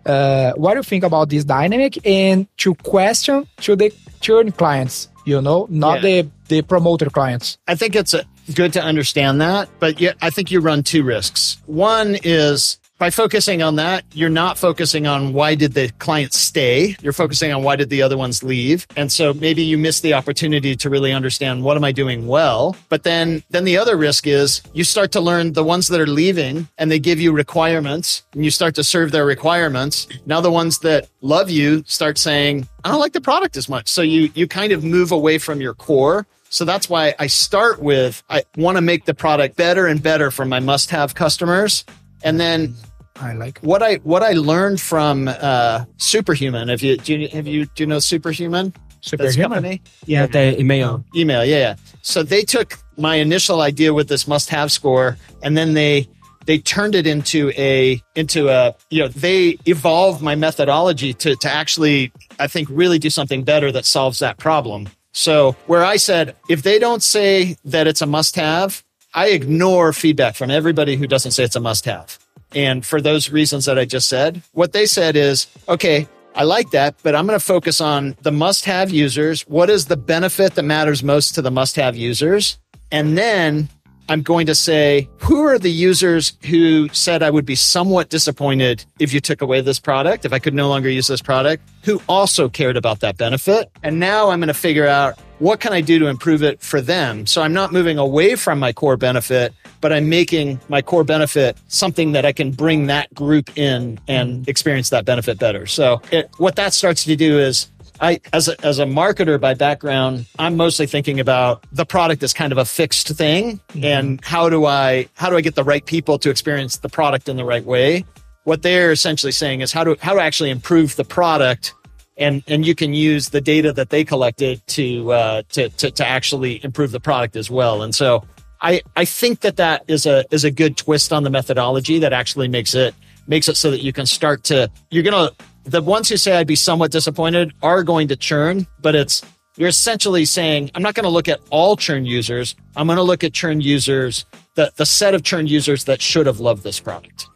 [0.07, 5.09] Uh, what do you think about this dynamic and to question to the churn clients,
[5.25, 6.23] you know, not Yeah.
[6.23, 7.57] the, the promoter clients.
[7.67, 11.03] I think it's a, good to understand that, but yeah, I think you run two
[11.03, 11.57] risks.
[11.67, 16.97] One is by focusing on that, you're not focusing on why did the client stay.
[17.03, 18.87] You're focusing on why did the other ones leave.
[18.97, 22.77] And so maybe you miss the opportunity to really understand what am I doing well.
[22.89, 26.07] But then, then the other risk is you start to learn the ones that are
[26.07, 30.07] leaving and they give you requirements and you start to serve their requirements.
[30.25, 33.89] Now the ones that love you start saying, I don't like the product as much.
[33.89, 36.27] So you, you kind of move away from your core.
[36.49, 40.31] So that's why I start with I want to make the product better and better
[40.31, 41.85] for my must-have customers.
[42.25, 42.75] And then
[43.17, 46.69] I like what I what I learned from uh, Superhuman.
[46.69, 48.73] Have you do you have you do you know Superhuman?
[49.03, 49.81] Superhuman.
[50.07, 51.05] Yeah, the email.
[51.15, 51.75] Email, yeah, yeah.
[52.01, 56.09] So they took my initial idea with this must-have score, and then they
[56.47, 61.51] they turned it into a into a you know they evolved my methodology to to
[61.51, 64.89] actually I think really do something better that solves that problem.
[65.13, 68.83] So where I said if they don't say that it's a must-have,
[69.15, 72.19] I ignore feedback from everybody who doesn't say it's a must-have.
[72.53, 76.71] And for those reasons that I just said, what they said is, okay, I like
[76.71, 79.43] that, but I'm going to focus on the must have users.
[79.43, 82.59] What is the benefit that matters most to the must have users?
[82.91, 83.69] And then
[84.09, 88.85] I'm going to say, who are the users who said I would be somewhat disappointed
[88.99, 92.01] if you took away this product, if I could no longer use this product, who
[92.09, 93.71] also cared about that benefit?
[93.83, 96.81] And now I'm going to figure out what can I do to improve it for
[96.81, 97.27] them?
[97.27, 101.57] So I'm not moving away from my core benefit, but I'm making my core benefit
[101.69, 105.67] something that I can bring that group in and experience that benefit better.
[105.67, 107.69] So it, what that starts to do is
[108.01, 112.33] I, as a, as a marketer by background, I'm mostly thinking about the product as
[112.33, 115.85] kind of a fixed thing and how do I, how do I get the right
[115.85, 118.05] people to experience the product in the right way?
[118.45, 121.75] What they're essentially saying is how to, how to actually improve the product
[122.17, 126.07] and, and you can use the data that they collected to, uh, to, to, to
[126.07, 127.83] actually improve the product as well.
[127.83, 128.25] And so
[128.61, 132.13] I, I think that that is a, is a good twist on the methodology that
[132.13, 132.95] actually makes it,
[133.27, 136.37] makes it so that you can start to, you're going to, the ones who say
[136.37, 139.23] I'd be somewhat disappointed are going to churn, but it's
[139.57, 142.57] you're essentially saying, I'm not going to look at all churn users.
[142.75, 144.25] I'm going to look at churn users,
[144.57, 147.29] the, the set of churn users that should have loved this product.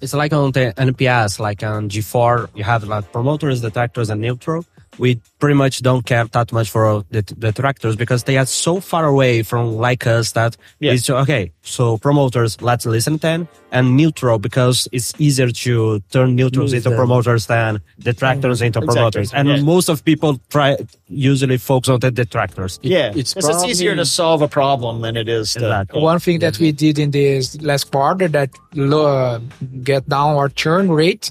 [0.00, 4.64] It's like on the NPS, like on G4, you have like promoters, detractors, and neutral.
[4.98, 9.06] We pretty much don't care that much for the detractors because they are so far
[9.06, 10.92] away from like us that Yeah.
[10.92, 11.52] it's okay.
[11.62, 16.90] So promoters, let's listen to them, and neutral because it's easier to turn neutrals into
[16.90, 18.94] promoters than detractors into Exactly.
[18.94, 19.32] promoters.
[19.32, 19.62] And Yeah.
[19.62, 20.76] most of people try
[21.08, 22.78] usually focus on the detractors.
[22.82, 23.12] yeah.
[23.14, 25.60] it's It's, it's easier to solve a problem than it is to.
[25.60, 26.00] Exactly.
[26.02, 29.38] One thing that we did in this last quarter that uh,
[29.82, 31.30] get down our churn rate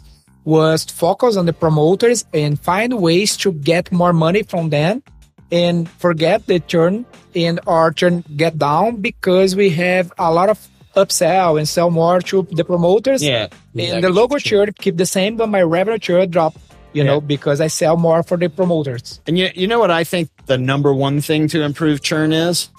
[0.50, 5.04] was to focus on the promoters and find ways to get more money from them
[5.52, 10.58] and forget the churn and our churn get down because we have a lot of
[10.96, 13.24] upsell and sell more to the promoters.
[13.24, 13.48] Yeah.
[13.78, 16.58] And the logo churn keep the same, but my revenue churn drop,
[16.94, 19.22] you know, because I sell more for the promoters.
[19.28, 22.70] And you, you know what I think the number one thing to improve churn is?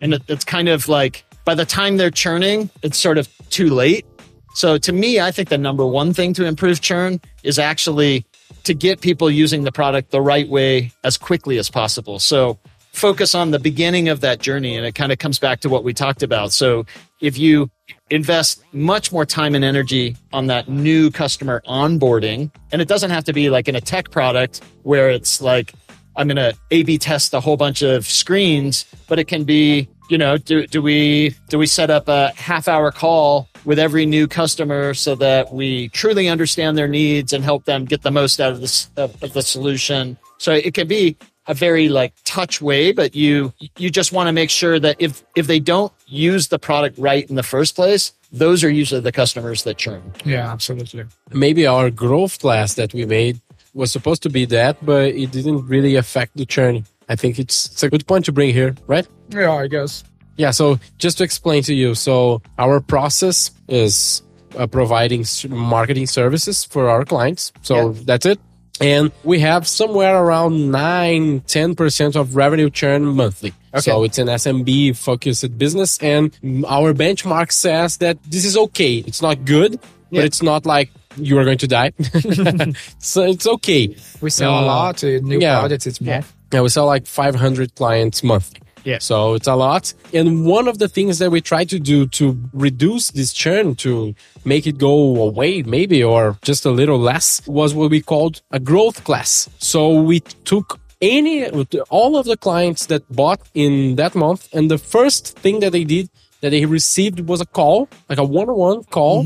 [0.00, 3.68] And it, it's kind of like by the time they're churning, it's sort of too
[3.68, 4.06] late.
[4.54, 8.24] So to me, I think the number one thing to improve churn is actually
[8.64, 12.18] to get people using the product the right way as quickly as possible.
[12.18, 12.58] So
[12.92, 14.76] focus on the beginning of that journey.
[14.76, 16.52] And it kind of comes back to what we talked about.
[16.52, 16.84] So
[17.20, 17.70] if you
[18.10, 23.24] invest much more time and energy on that new customer onboarding, and it doesn't have
[23.24, 25.72] to be like in a tech product where it's like,
[26.14, 29.88] I'm going to A B test a whole bunch of screens, but it can be,
[30.10, 34.06] you know, do, do we, do we set up a half hour call with every
[34.06, 38.40] new customer so that we truly understand their needs and help them get the most
[38.40, 40.16] out of this, of, of the solution?
[40.38, 44.32] So it can be a very like touch way, but you, you just want to
[44.32, 48.12] make sure that if, if they don't use the product right in the first place,
[48.32, 50.02] those are usually the customers that churn.
[50.24, 51.04] Yeah, absolutely.
[51.32, 53.40] maybe our growth class that we made
[53.74, 56.84] was supposed to be that, but it didn't really affect the churn.
[57.08, 59.06] I think it's, it's a good point to bring here, right?
[59.28, 60.04] Yeah, I guess.
[60.36, 60.50] Yeah.
[60.50, 64.22] So just to explain to you, so our process is
[64.56, 67.52] uh, providing marketing services for our clients.
[67.62, 68.40] So that's it.
[68.80, 73.52] And we have somewhere around 9, 10% of revenue churn monthly.
[73.74, 73.80] Okay.
[73.82, 75.98] So it's an SMB focused business.
[75.98, 76.32] And
[76.66, 78.96] our benchmark says that this is okay.
[78.96, 79.78] It's not good,
[80.10, 81.92] but it's not like you are going to die.
[82.98, 83.94] so it's okay.
[84.20, 85.60] We sell a Uh, lot to new yeah.
[85.60, 85.86] projects.
[85.86, 86.22] It's more.
[86.52, 88.61] Yeah, we sell like 500 clients monthly.
[88.84, 88.98] Yeah.
[88.98, 89.94] So it's a lot.
[90.12, 94.14] And one of the things that we try to do to reduce this churn, to
[94.44, 98.58] make it go away, maybe, or just a little less, was what we called a
[98.58, 99.48] growth class.
[99.58, 101.48] So we took any,
[101.90, 105.84] all of the clients that bought in that month, and the first thing that they
[105.84, 106.08] did
[106.40, 109.24] that they received was a call, like a one-on-one call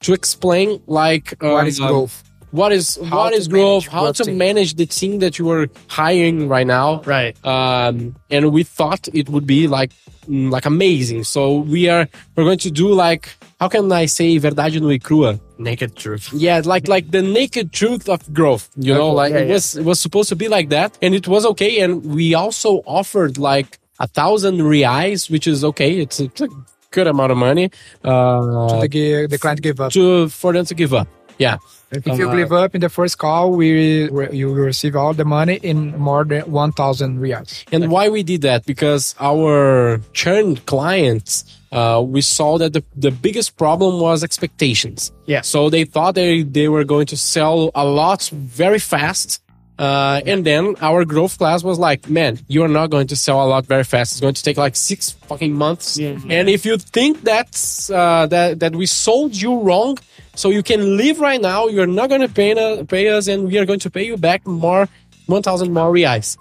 [0.00, 2.24] to explain like, What is um, growth?
[2.52, 4.38] What is How what to growth manage how to team.
[4.38, 7.00] manage the team that you are hiring right now?
[7.02, 7.34] Right.
[7.44, 9.90] um and we thought it would be like
[10.28, 11.24] mm, like amazing.
[11.24, 13.28] So we are we're going to do like
[13.60, 15.38] how can i say verdade nua e crua?
[15.58, 16.32] Naked truth.
[16.32, 20.00] yeah like like the naked truth of growth you know like it was it was
[20.00, 24.08] supposed to be like that and it was okay and we also offered like a
[24.08, 25.90] thousand reais which is okay.
[26.00, 26.48] It's a, it's a
[26.90, 27.66] good amount of money.
[28.02, 29.92] Uh the, the client give up.
[29.92, 31.06] to for them to give up.
[31.38, 31.58] Yeah
[31.92, 35.56] If you give up in the first call, we you will receive all the money
[35.56, 37.64] in more than one thousand reais.
[37.72, 38.64] And why we did that?
[38.64, 45.10] Because our churned clients, uh, we saw that the, the biggest problem was expectations.
[45.26, 45.40] Yeah.
[45.40, 49.42] So they thought they, they were going to sell a lot very fast.
[49.80, 53.42] Uh, and then our growth class was like, man, you are not going to sell
[53.42, 54.12] a lot very fast.
[54.12, 55.96] It's going to take like six fucking months.
[56.28, 59.96] And if you think that's, uh, that, that we sold you wrong,
[60.34, 63.48] so you can leave right now, you're not going to pay, uh, pay us and
[63.48, 64.86] we are going to pay you back more,
[65.26, 66.36] 1,000 more reais.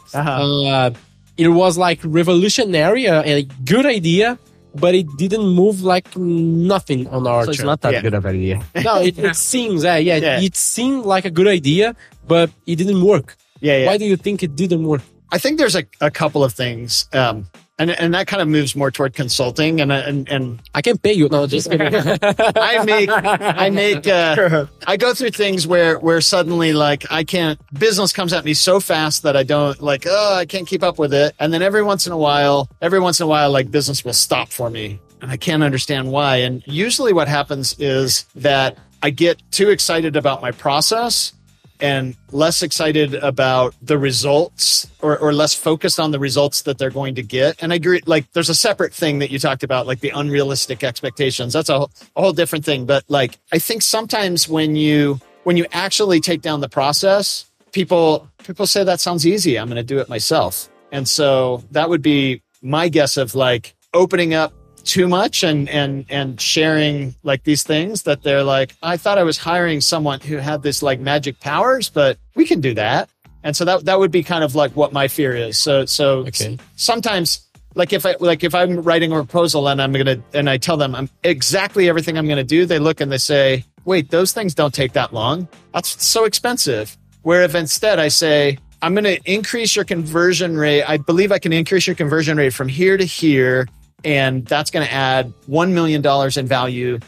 [0.67, 0.91] Uh,
[1.37, 4.37] it was like revolutionary, uh, a good idea,
[4.75, 8.01] but it didn't move like nothing on our So it's not that Yeah.
[8.01, 8.61] good of an idea.
[8.83, 10.41] No, it, it seems, uh, yeah, Yeah.
[10.41, 11.95] it seemed like a good idea,
[12.27, 13.35] but it didn't work.
[13.61, 13.77] Yeah.
[13.77, 13.85] yeah.
[13.87, 15.01] Why do you think it didn't work?
[15.31, 17.07] I think there's a, a couple of things.
[17.13, 17.47] Um,
[17.79, 21.13] and, and that kind of moves more toward consulting and, and, and I can pay
[21.13, 21.29] you.
[21.29, 21.87] No, just kidding.
[22.21, 27.59] I make, I make, uh, I go through things where, where suddenly like I can't,
[27.73, 30.99] business comes at me so fast that I don't like, oh, I can't keep up
[30.99, 31.33] with it.
[31.39, 34.13] And then every once in a while, every once in a while, like business will
[34.13, 36.37] stop for me and I can't understand why.
[36.37, 41.33] And usually what happens is that I get too excited about my process
[41.79, 46.89] and less excited about the results or, or less focused on the results that they're
[46.89, 47.61] going to get.
[47.61, 50.83] And I agree, like there's a separate thing that you talked about, like the unrealistic
[50.83, 51.53] expectations.
[51.53, 52.85] That's a, whole- a whole different thing.
[52.85, 58.29] But like, I think sometimes when you, when you actually take down the process people
[58.43, 59.57] people say that sounds easy.
[59.57, 60.69] I'm going to do it myself.
[60.91, 64.53] And so that would be my guess of like opening up
[64.89, 69.23] too much and and and sharing like these things that they're like I thought I
[69.23, 73.09] was hiring someone who had this like magic powers, but we can do that.
[73.43, 75.57] And so that that would be kind of like what my fear is.
[75.57, 76.57] So so Okay.
[76.75, 80.57] sometimes like if I like if I'm writing a proposal and I'm gonna and I
[80.57, 84.31] tell them I'm exactly everything I'm gonna do, they look and they say, wait, those
[84.33, 85.47] things don't take that long.
[85.73, 86.97] That's so expensive.
[87.21, 91.53] Where if instead I say, I'm gonna increase your conversion rate, I believe I can
[91.53, 93.67] increase your conversion rate from here to here,
[94.03, 96.99] and that's gonna add one million dollars in value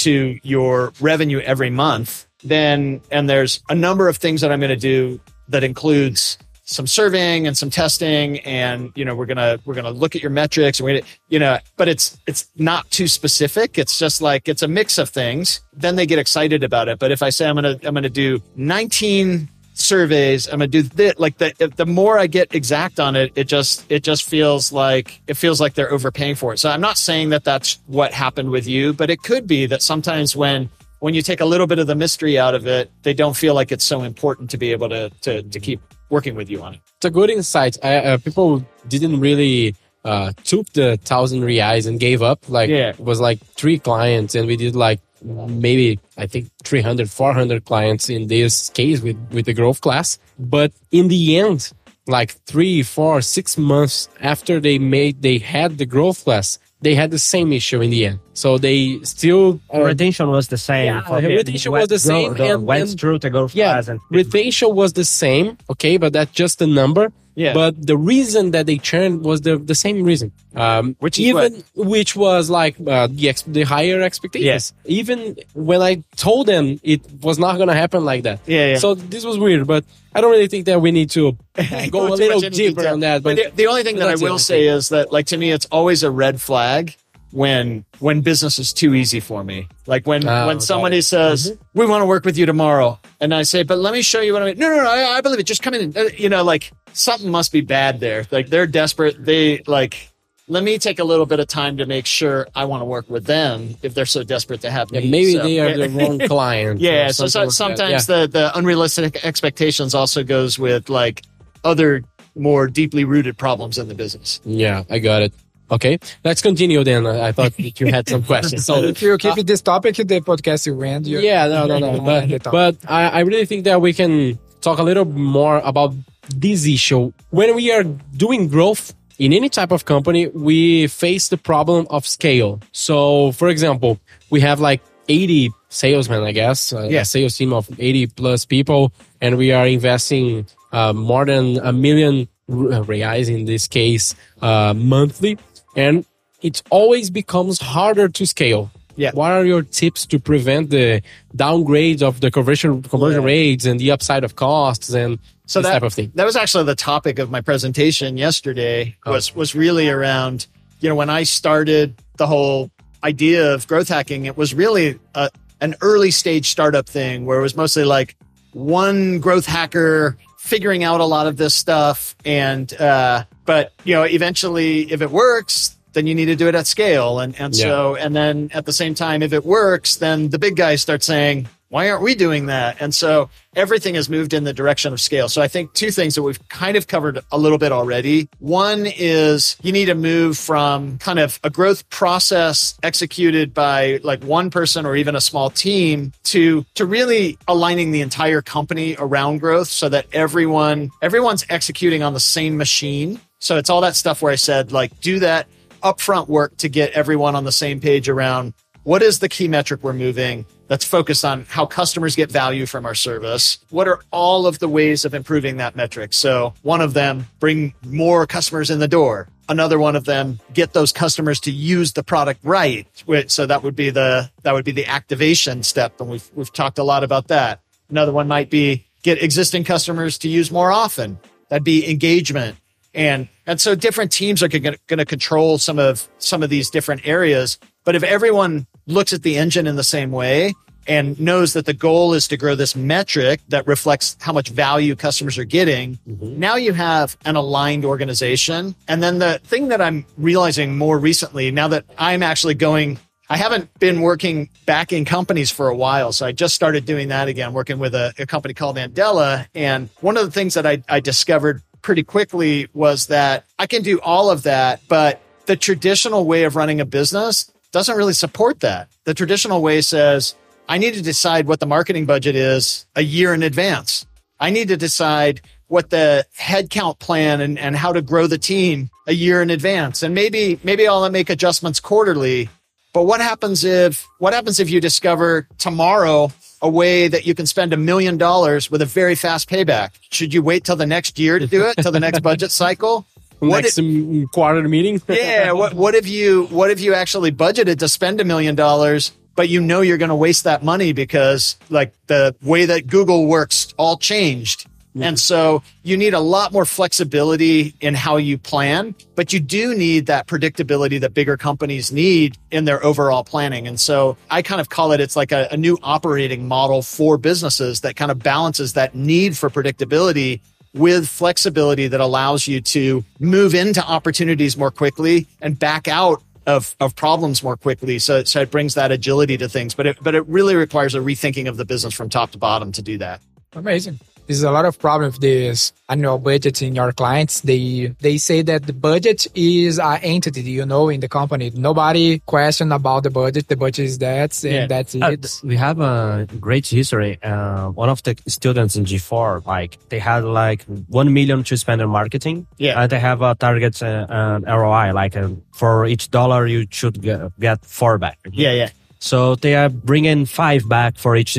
[0.00, 4.70] to your revenue every month, then and there's a number of things that I'm going
[4.70, 9.60] to do that includes some surveying and some testing and you know we're going to
[9.64, 12.48] we're going to look at your metrics and going to you know but it's it's
[12.56, 13.76] not too specific.
[13.76, 15.60] It's just like it's a mix of things.
[15.74, 16.98] Then they get excited about it.
[16.98, 20.66] But if I say I'm going to I'm going to do 19 surveys i'm gonna
[20.66, 24.28] do this like the the more i get exact on it it just it just
[24.28, 27.78] feels like it feels like they're overpaying for it so i'm not saying that that's
[27.86, 30.68] what happened with you but it could be that sometimes when
[30.98, 33.54] when you take a little bit of the mystery out of it they don't feel
[33.54, 36.74] like it's so important to be able to to, to keep working with you on
[36.74, 37.78] it It's a good insight.
[37.84, 42.40] I, uh, people didn't really uh, took the thousand reais and gave up.
[42.48, 42.88] Like Yeah.
[42.90, 48.08] it was like three clients, and we did like maybe I think 300, 400 clients
[48.10, 50.18] in this case with with the growth class.
[50.38, 51.72] But in the end,
[52.06, 57.10] like three, four, six months after they made they had the growth class, they had
[57.10, 58.18] the same issue in the end.
[58.32, 60.86] So they still uh, retention was the same.
[60.86, 63.54] Yeah, for the the- retention was the go- same and- went and- through the growth
[63.54, 67.12] yeah, class and retention was the same, okay, but that's just the number.
[67.34, 67.54] Yeah.
[67.54, 71.64] But the reason that they churned was the the same reason, um, Which is even
[71.74, 74.44] which was like uh, the ex- the higher expectations.
[74.46, 74.72] Yes.
[74.84, 78.40] Even when I told them it was not gonna happen like that.
[78.46, 78.78] Yeah, yeah.
[78.78, 81.32] So this was weird, but I don't really think that we need to
[81.90, 82.92] go a little deeper detail.
[82.94, 83.22] on that.
[83.22, 85.36] But, the, the only thing that I it, will I say is that, like to
[85.36, 86.96] me, it's always a red flag
[87.32, 89.68] when when business is too easy for me.
[89.86, 93.42] Like when Oh, when somebody says we want to work with you tomorrow, and I
[93.42, 94.58] say, but let me show you what I mean.
[94.58, 95.44] No, no, no, I, I believe it.
[95.46, 95.96] Just come in.
[95.96, 98.26] Uh, You know, like something must be bad there.
[98.30, 99.24] Like they're desperate.
[99.24, 100.08] They like.
[100.48, 103.08] Let me take a little bit of time to make sure I want to work
[103.08, 105.08] with them if they're so desperate to have yeah, me.
[105.08, 106.80] maybe So- they are the wrong client.
[106.80, 108.22] yeah, so, so like sometimes Yeah.
[108.22, 111.22] the the unrealistic expectations also goes with like
[111.62, 112.02] other
[112.34, 114.40] more deeply rooted problems in the business.
[114.44, 115.32] Yeah, I got it.
[115.70, 117.06] Okay, let's continue then.
[117.06, 118.64] I thought that you had some questions.
[118.66, 121.06] So If you keep this topic, the podcast will end.
[121.06, 121.90] You- yeah, no, no, no.
[122.06, 125.94] Uh, But, but I, I really think that we can talk a little more about
[126.34, 127.12] this issue.
[127.30, 127.84] When we are
[128.16, 132.60] doing growth in any type of company, we face the problem of scale.
[132.72, 133.98] So, for example,
[134.30, 137.04] we have like 80 salesmen, I guess, a- Yeah.
[137.04, 142.28] sales team of 80 plus people, and we are investing uh, more than a million
[142.48, 145.38] reais in this case uh, monthly,
[145.76, 146.04] and
[146.42, 148.70] it always becomes harder to scale.
[148.96, 149.12] Yeah.
[149.14, 151.02] What are your tips to prevent the
[151.36, 153.26] downgrades of the conversion conversion Yeah.
[153.26, 156.12] rates and the upside of costs and So this that, type of thing?
[156.16, 159.12] that was actually the topic of my presentation yesterday Oh.
[159.12, 160.46] was was really around
[160.80, 162.70] you know when I started the whole
[163.04, 167.42] idea of growth hacking it was really a, an early stage startup thing where it
[167.42, 168.16] was mostly like
[168.52, 174.04] one growth hacker figuring out a lot of this stuff and uh but you know
[174.04, 177.94] eventually if it works then you need to do it at scale and and so
[177.94, 181.46] and then at the same time if it works then the big guys start saying
[181.70, 182.76] why aren't we doing that?
[182.80, 185.28] And so everything has moved in the direction of scale.
[185.28, 188.28] So I think two things that we've kind of covered a little bit already.
[188.40, 194.22] One is you need to move from kind of a growth process executed by like
[194.24, 199.38] one person or even a small team to, to really aligning the entire company around
[199.38, 203.20] growth so that everyone, everyone's executing on the same machine.
[203.38, 205.46] So it's all that stuff where I said like, do that
[205.84, 209.84] upfront work to get everyone on the same page around what is the key metric
[209.84, 213.58] we're moving that's focused on how customers get value from our service?
[213.70, 216.12] What are all of the ways of improving that metric?
[216.12, 219.26] So one of them, bring more customers in the door.
[219.48, 222.86] Another one of them, get those customers to use the product right.
[223.26, 226.00] So that would be the, that would be the activation step.
[226.00, 227.58] And we've, we've talked a lot about that.
[227.88, 231.18] Another one might be get existing customers to use more often.
[231.48, 232.56] That'd be engagement.
[232.94, 237.08] And, and so different teams are going to control some of, some of these different
[237.08, 237.58] areas.
[237.82, 240.54] But if everyone looks at the engine in the same way
[240.86, 244.96] and knows that the goal is to grow this metric that reflects how much value
[244.96, 246.38] customers are getting, mm-hmm.
[246.38, 248.74] now you have an aligned organization.
[248.88, 252.98] And then the thing that I'm realizing more recently, now that I'm actually going
[253.32, 256.10] I haven't been working back in companies for a while.
[256.10, 259.46] So I just started doing that again, working with a, a company called Andela.
[259.54, 263.82] And one of the things that I, I discovered pretty quickly was that I can
[263.82, 268.60] do all of that, but the traditional way of running a business doesn't really support
[268.60, 268.88] that.
[269.04, 270.34] The traditional way says,
[270.68, 274.06] I need to decide what the marketing budget is a year in advance.
[274.38, 278.90] I need to decide what the headcount plan and, and how to grow the team
[279.06, 280.02] a year in advance.
[280.02, 282.48] And maybe, maybe I'll make adjustments quarterly.
[282.92, 287.46] But what happens if, what happens if you discover tomorrow a way that you can
[287.46, 289.90] spend a million dollars with a very fast payback?
[290.10, 293.06] Should you wait till the next year to do it, till the next budget cycle?
[293.40, 295.02] What next if, quarter meeting?
[295.08, 295.52] yeah.
[295.52, 299.48] What, what if you, what if you actually budgeted to spend a million dollars but
[299.48, 303.72] you know you're going to waste that money because like the way that Google works
[303.78, 304.66] all changed.
[304.90, 305.02] Mm-hmm.
[305.02, 309.74] And so you need a lot more flexibility in how you plan, but you do
[309.74, 313.68] need that predictability that bigger companies need in their overall planning.
[313.68, 317.18] And so I kind of call it, it's like a, a new operating model for
[317.18, 320.40] businesses that kind of balances that need for predictability
[320.74, 326.74] with flexibility that allows you to move into opportunities more quickly and back out of,
[326.80, 327.98] of problems more quickly.
[327.98, 330.98] So, so it brings that agility to things, but it, but it really requires a
[330.98, 333.20] rethinking of the business from top to bottom to do that.
[333.52, 333.98] Amazing.
[334.30, 337.40] There's a lot of problem with this annual budget in your clients.
[337.40, 341.50] They they say that the budget is an entity, you know, in the company.
[341.52, 343.48] Nobody question about the budget.
[343.48, 344.66] The budget is that, and yeah.
[344.68, 345.24] that's uh, it.
[345.24, 347.18] Uh, we have a great history.
[347.20, 351.82] Uh, one of the students in G4, like they had like one million to spend
[351.82, 352.46] on marketing.
[352.56, 357.36] Yeah, they have a target uh, ROI, like uh, for each dollar you should get,
[357.40, 358.20] get four back.
[358.30, 358.70] Yeah, yeah.
[359.00, 361.34] So they are bringing five back for each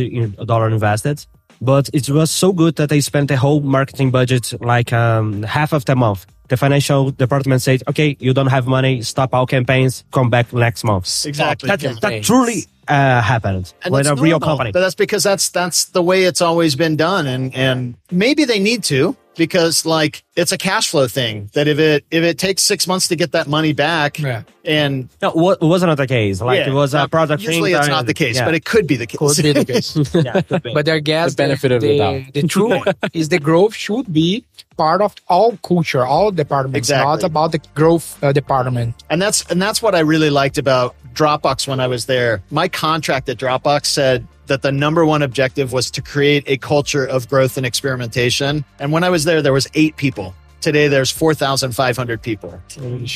[0.45, 1.25] dollar invested
[1.61, 5.71] but it was so good that they spent the whole marketing budget like um, half
[5.71, 6.25] of the month.
[6.49, 9.01] The financial department said, "Okay, you don't have money.
[9.03, 10.03] Stop all campaigns.
[10.11, 11.69] Come back next month." Exactly.
[11.69, 14.71] That, that truly uh, happened and with a normal, real company.
[14.73, 18.59] But that's because that's that's the way it's always been done, and and maybe they
[18.59, 22.63] need to because like it's a cash flow thing that if it if it takes
[22.63, 24.43] six months to get that money back yeah.
[24.65, 28.05] and no, it wasn't the case like yeah, it was a product usually it's not
[28.05, 28.45] the case yeah.
[28.45, 30.41] but it could be the case could be the case yeah,
[30.73, 32.33] but their guess the benefit the, of the, doubt.
[32.33, 34.43] the truth is the growth should be
[34.77, 37.05] part of all culture all departments exactly.
[37.05, 40.95] not about the growth uh, department and that's and that's what i really liked about
[41.13, 45.71] dropbox when i was there my contract at dropbox said that the number one objective
[45.71, 48.65] was to create a culture of growth and experimentation.
[48.79, 50.35] And when I was there, there was eight people.
[50.59, 52.61] Today there's 4,500 people.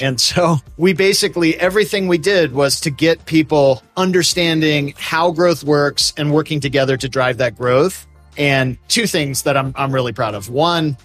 [0.02, 6.14] And so we basically, everything we did was to get people understanding how growth works
[6.16, 8.08] and working together to drive that growth.
[8.38, 10.50] And two things that I'm, I'm really proud of.
[10.50, 10.96] One,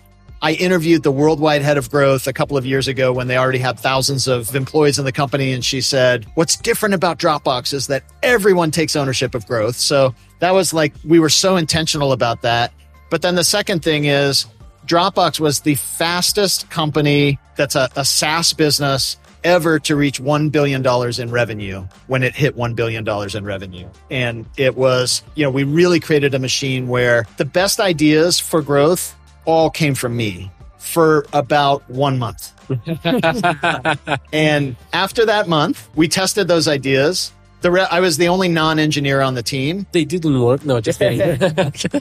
[0.43, 3.59] I interviewed the worldwide head of growth a couple of years ago when they already
[3.59, 5.53] had thousands of employees in the company.
[5.53, 9.76] And she said, What's different about Dropbox is that everyone takes ownership of growth.
[9.76, 12.72] So that was like, we were so intentional about that.
[13.11, 14.47] But then the second thing is,
[14.86, 20.84] Dropbox was the fastest company that's a, a SaaS business ever to reach $1 billion
[21.20, 23.88] in revenue when it hit $1 billion in revenue.
[24.11, 28.62] And it was, you know, we really created a machine where the best ideas for
[28.62, 29.14] growth
[29.45, 32.53] all came from me for about one month.
[34.32, 37.32] and after that month, we tested those ideas.
[37.62, 39.86] The re- I was the only non-engineer on the team.
[39.93, 40.64] They didn't work.
[40.64, 41.38] No, just kidding.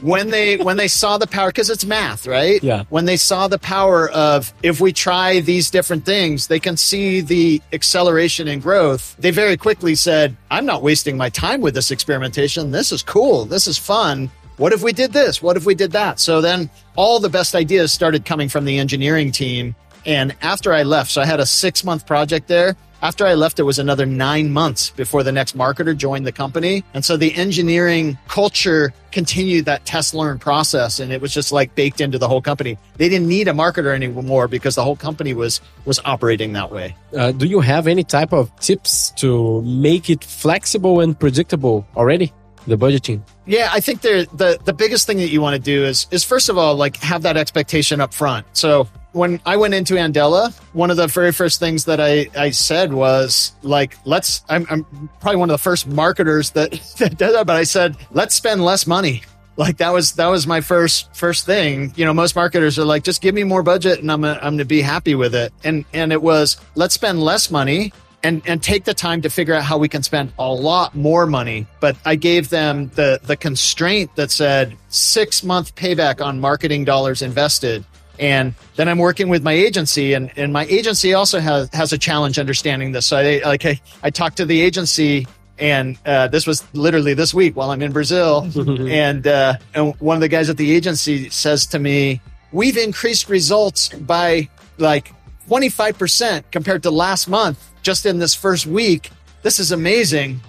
[0.02, 2.62] when they when they saw the power because it's math, right?
[2.62, 2.84] Yeah.
[2.88, 7.20] When they saw the power of if we try these different things, they can see
[7.20, 9.14] the acceleration and growth.
[9.18, 12.70] They very quickly said, "I'm not wasting my time with this experimentation.
[12.70, 13.44] This is cool.
[13.44, 14.30] This is fun."
[14.60, 15.40] What if we did this?
[15.40, 16.20] What if we did that?
[16.20, 19.74] So then all the best ideas started coming from the engineering team.
[20.04, 22.76] And after I left, so I had a six month project there.
[23.00, 26.84] After I left, it was another nine months before the next marketer joined the company.
[26.92, 31.00] And so the engineering culture continued that test learn process.
[31.00, 32.76] And it was just like baked into the whole company.
[32.98, 36.94] They didn't need a marketer anymore because the whole company was, was operating that way.
[37.16, 42.30] Uh, do you have any type of tips to make it flexible and predictable already?
[42.66, 43.22] The budgeting?
[43.46, 46.48] Yeah, I think the the biggest thing that you want to do is is first
[46.48, 48.46] of all like have that expectation up front.
[48.52, 52.50] So when I went into Andela, one of the very first things that I, I
[52.50, 57.34] said was like, let's, I'm, I'm probably one of the first marketers that, that did
[57.34, 59.22] that, but I said, let's spend less money.
[59.56, 61.92] Like that was, that was my first, first thing.
[61.96, 64.40] You know, most marketers are like, just give me more budget and I'm, a, I'm
[64.40, 65.52] going to be happy with it.
[65.64, 67.92] And, and it was, let's spend less money
[68.22, 71.26] and and take the time to figure out how we can spend a lot more
[71.26, 71.66] money.
[71.80, 77.22] But I gave them the the constraint that said six month payback on marketing dollars
[77.22, 77.84] invested.
[78.18, 81.98] And then I'm working with my agency, and, and my agency also has has a
[81.98, 83.06] challenge understanding this.
[83.06, 85.26] So I like I, I talked to the agency
[85.60, 90.16] and uh, this was literally this week while I'm in Brazil, and uh, and one
[90.16, 94.48] of the guys at the agency says to me, "We've increased results by
[94.78, 95.12] like
[95.50, 99.10] 25 percent compared to last month just in this first week.
[99.42, 100.40] This is amazing."